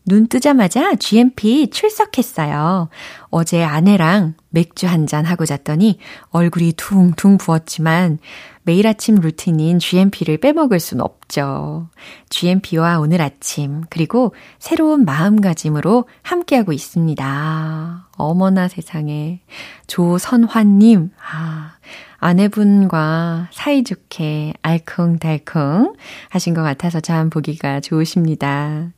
눈 0.05 0.29
뜨자마자 0.29 0.95
GMP 0.95 1.71
출석했어요. 1.71 2.89
어제 3.31 3.65
아내랑 3.65 4.35
맥주 4.51 4.87
한잔 4.87 5.25
하고 5.25 5.45
잤더니 5.45 5.99
얼굴이 6.31 6.75
퉁퉁 6.77 7.37
부었지만 7.37 8.21
매일 8.63 8.87
아침 8.87 9.17
루틴인 9.17 9.81
GMP를 9.81 10.39
빼먹을 10.39 10.79
순 10.79 11.01
없죠. 11.01 11.89
GMP와 12.31 13.01
오늘 13.01 13.21
아침, 13.21 13.83
그리고 13.91 14.35
새로운 14.61 15.05
마음가짐으로 15.05 16.09
함께하고 16.23 16.73
있습니다. 16.73 18.09
어머나 18.13 18.69
세상에. 18.69 19.41
조선환님, 19.89 21.11
아, 21.19 21.73
아내분과 22.19 23.49
사이좋게 23.53 24.55
알콩달콩 24.63 25.95
하신 26.31 26.55
것 26.55 26.63
같아서 26.63 27.01
참 27.01 27.31
보기가 27.31 27.81
좋으십니다. 27.81 28.91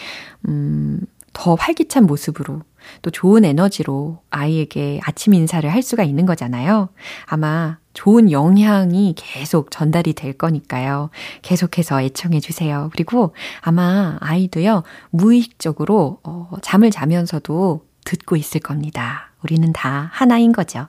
음, 0.48 1.01
더 1.35 1.57
활기찬 1.57 2.07
모습으로 2.07 2.62
또 3.03 3.11
좋은 3.11 3.44
에너지로 3.44 4.18
아이에게 4.31 5.01
아침 5.05 5.35
인사를 5.35 5.68
할 5.70 5.83
수가 5.83 6.03
있는 6.03 6.27
거잖아요. 6.27 6.88
아마 7.27 7.79
좋은 7.94 8.31
영향이 8.31 9.14
계속 9.16 9.70
전달이 9.70 10.12
될 10.12 10.33
거니까요. 10.33 11.11
계속해서 11.42 12.01
애청해 12.03 12.40
주세요. 12.40 12.90
그리고 12.92 13.35
아마 13.61 14.16
아이도요, 14.20 14.85
무의식적으로 15.11 16.20
어, 16.22 16.51
잠을 16.62 16.90
자면서도 16.90 17.85
듣고 18.05 18.37
있을 18.37 18.61
겁니다. 18.61 19.33
우리는 19.42 19.72
다 19.72 20.11
하나인 20.12 20.53
거죠. 20.53 20.87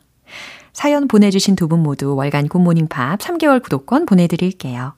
사연 0.74 1.08
보내주신 1.08 1.56
두 1.56 1.68
분 1.68 1.82
모두 1.84 2.16
월간 2.16 2.48
굿모닝 2.48 2.88
팝 2.88 3.20
3개월 3.20 3.62
구독권 3.62 4.06
보내드릴게요. 4.06 4.94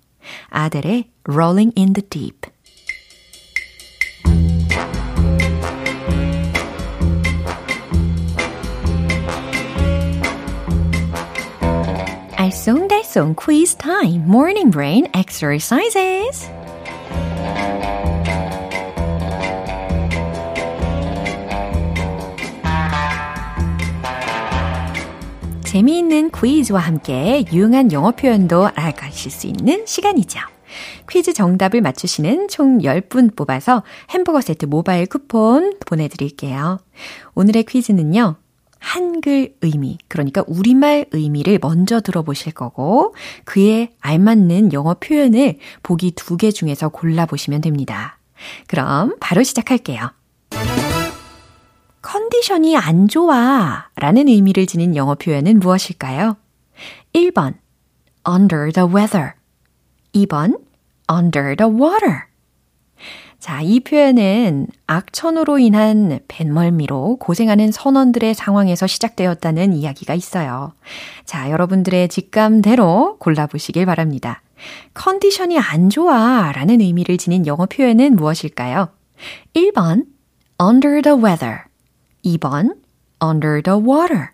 아델의 0.50 1.10
Rolling 1.24 1.74
in 1.78 1.94
the 1.94 2.08
Deep. 2.08 2.50
알쏭달쏭 12.52 13.36
quiz 13.38 13.76
time, 13.78 14.24
morning 14.28 14.72
brain 14.72 15.08
exercises. 15.16 16.50
재미있는 25.64 26.30
퀴즈와 26.32 26.82
함께 26.82 27.46
유용한 27.54 27.94
영어 27.94 28.12
표현도 28.12 28.68
알아가실 28.76 29.32
수 29.32 29.48
있는 29.48 29.86
시간이죠. 29.86 30.42
퀴즈 31.10 31.34
정답을 31.34 31.80
맞추시는 31.80 32.50
총 32.50 32.80
10분 32.80 33.34
뽑아서 33.38 33.84
햄버거 34.10 34.42
세트 34.42 34.66
모바일 34.66 35.06
쿠폰 35.06 35.78
보내드릴게요. 35.86 36.80
오늘의 37.34 37.64
퀴즈는요. 37.64 38.41
한글 38.82 39.56
의미, 39.62 40.00
그러니까 40.08 40.44
우리말 40.48 41.06
의미를 41.12 41.60
먼저 41.62 42.02
들어보실 42.02 42.52
거고, 42.54 43.14
그에 43.46 43.92
알맞는 44.02 44.74
영어 44.74 44.96
표현을 44.96 45.60
보기 45.84 46.12
두 46.12 46.36
개 46.36 46.50
중에서 46.52 46.90
골라보시면 46.90 47.62
됩니다. 47.62 48.18
그럼 48.68 49.16
바로 49.20 49.44
시작할게요. 49.44 50.10
컨디션이 52.02 52.76
안 52.76 53.08
좋아 53.08 53.86
라는 53.96 54.28
의미를 54.28 54.66
지닌 54.66 54.96
영어 54.96 55.14
표현은 55.14 55.60
무엇일까요? 55.60 56.36
1번, 57.14 57.54
under 58.28 58.72
the 58.72 58.90
weather. 58.92 59.34
2번, 60.14 60.60
under 61.10 61.56
the 61.56 61.72
water. 61.72 62.31
자, 63.42 63.60
이 63.64 63.80
표현은 63.80 64.68
악천후로 64.86 65.58
인한 65.58 66.20
뱃멀미로 66.28 67.18
고생하는 67.18 67.72
선원들의 67.72 68.36
상황에서 68.36 68.86
시작되었다는 68.86 69.74
이야기가 69.74 70.14
있어요. 70.14 70.74
자, 71.26 71.50
여러분들의 71.50 72.08
직감대로 72.08 73.18
골라보시길 73.18 73.88
바랍니다. 73.88 74.44
컨디션이 74.94 75.58
안 75.58 75.90
좋아 75.90 76.52
라는 76.52 76.82
의미를 76.82 77.18
지닌 77.18 77.48
영어 77.48 77.66
표현은 77.66 78.16
무엇일까요? 78.16 78.90
1번, 79.56 80.06
under 80.62 81.02
the 81.02 81.18
weather. 81.20 81.64
2번, 82.24 82.76
under 83.24 83.64
the 83.64 83.82
water. 83.82 84.28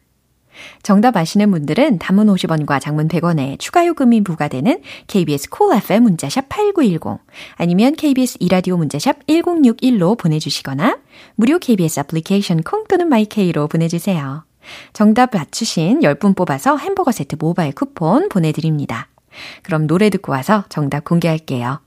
정답 0.84 1.18
아시는 1.18 1.52
분들은 1.52 2.00
단문 2.00 2.28
50원과 2.28 2.80
장문 2.82 3.08
100원에 3.08 3.60
추가 3.60 3.86
요금이 3.86 4.22
부과되는 4.24 4.82
KBS 5.08 5.50
Cool 5.50 5.84
FM 5.84 6.04
문자샵 6.04 6.50
8910 6.50 7.20
아니면 7.56 7.96
KBS 7.96 8.38
2라디오 8.40 8.78
문자샵 8.78 9.26
1061로 9.28 10.18
보내주시거나 10.18 11.00
무료 11.36 11.60
KBS 11.60 12.02
애플리케이션 12.02 12.62
콩 12.64 12.86
또는 12.88 13.10
마이케이로 13.10 13.68
보내주세요. 13.68 14.46
정답 14.94 15.34
맞추신 15.34 16.02
10분 16.02 16.36
뽑아서 16.36 16.78
햄버거 16.78 17.12
세트 17.12 17.38
모바일 17.40 17.74
쿠폰 17.74 18.30
보내드립니다. 18.30 19.08
그럼 19.64 19.88
노래 19.88 20.10
듣고 20.10 20.32
와서 20.32 20.66
정답 20.70 21.06
공개할게요. 21.06 21.82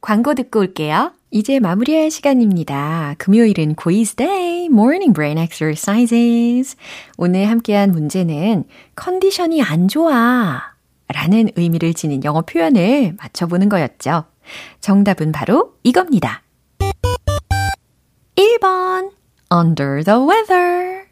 광고 0.00 0.34
듣고 0.34 0.60
올게요. 0.60 1.12
이제 1.36 1.60
마무리할 1.60 2.10
시간입니다. 2.10 3.14
금요일은 3.18 3.74
quiz 3.74 4.14
day, 4.14 4.64
morning 4.70 5.12
brain 5.12 5.36
exercises. 5.36 6.78
오늘 7.18 7.50
함께한 7.50 7.92
문제는 7.92 8.64
컨디션이 8.94 9.62
안 9.62 9.86
좋아 9.86 10.62
라는 11.08 11.50
의미를 11.56 11.92
지닌 11.92 12.24
영어 12.24 12.40
표현을 12.40 13.16
맞춰보는 13.18 13.68
거였죠. 13.68 14.24
정답은 14.80 15.32
바로 15.32 15.74
이겁니다. 15.82 16.42
1번, 18.36 19.10
under 19.52 20.04
the 20.04 20.18
weather. 20.18 21.04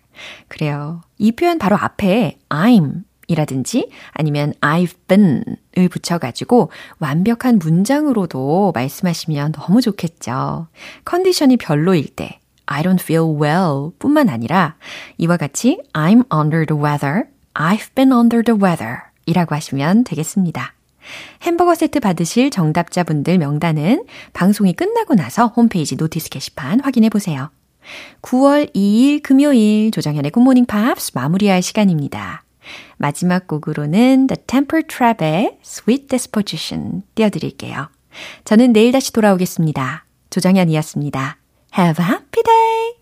그래요. 0.48 1.02
이 1.18 1.32
표현 1.32 1.58
바로 1.58 1.76
앞에 1.76 2.38
I'm 2.48 3.02
이라든지 3.26 3.90
아니면 4.12 4.52
I've 4.60 4.94
been을 5.08 5.88
붙여가지고 5.90 6.70
완벽한 6.98 7.58
문장으로도 7.58 8.72
말씀하시면 8.74 9.52
너무 9.52 9.80
좋겠죠. 9.80 10.68
컨디션이 11.04 11.56
별로일 11.56 12.14
때 12.14 12.40
I 12.66 12.82
don't 12.82 13.00
feel 13.00 13.24
well 13.40 13.90
뿐만 13.98 14.28
아니라 14.28 14.76
이와 15.18 15.36
같이 15.36 15.80
I'm 15.92 16.24
under 16.32 16.66
the 16.66 16.82
weather, 16.82 17.24
I've 17.54 17.94
been 17.94 18.12
under 18.12 18.42
the 18.42 18.60
weather 18.60 18.98
이라고 19.26 19.54
하시면 19.54 20.04
되겠습니다. 20.04 20.74
햄버거 21.42 21.74
세트 21.74 22.00
받으실 22.00 22.50
정답자분들 22.50 23.38
명단은 23.38 24.04
방송이 24.32 24.72
끝나고 24.72 25.14
나서 25.14 25.48
홈페이지 25.48 25.96
notice 25.96 26.30
게시판 26.30 26.80
확인해 26.80 27.10
보세요. 27.10 27.50
9월 28.22 28.74
2일 28.74 29.22
금요일 29.22 29.90
조정현의 29.90 30.30
굿모닝 30.30 30.64
팝스 30.64 31.12
마무리할 31.14 31.60
시간입니다. 31.60 32.43
마지막 32.96 33.46
곡으로는 33.46 34.26
The 34.26 34.36
Temper 34.46 34.84
Trap의 34.86 35.58
Sweet 35.64 36.06
Disposition 36.08 37.02
띄워드릴게요. 37.14 37.88
저는 38.44 38.72
내일 38.72 38.92
다시 38.92 39.12
돌아오겠습니다. 39.12 40.04
조정현이었습니다. 40.30 41.36
Have 41.76 42.04
a 42.04 42.10
happy 42.10 42.42
day! 42.42 42.94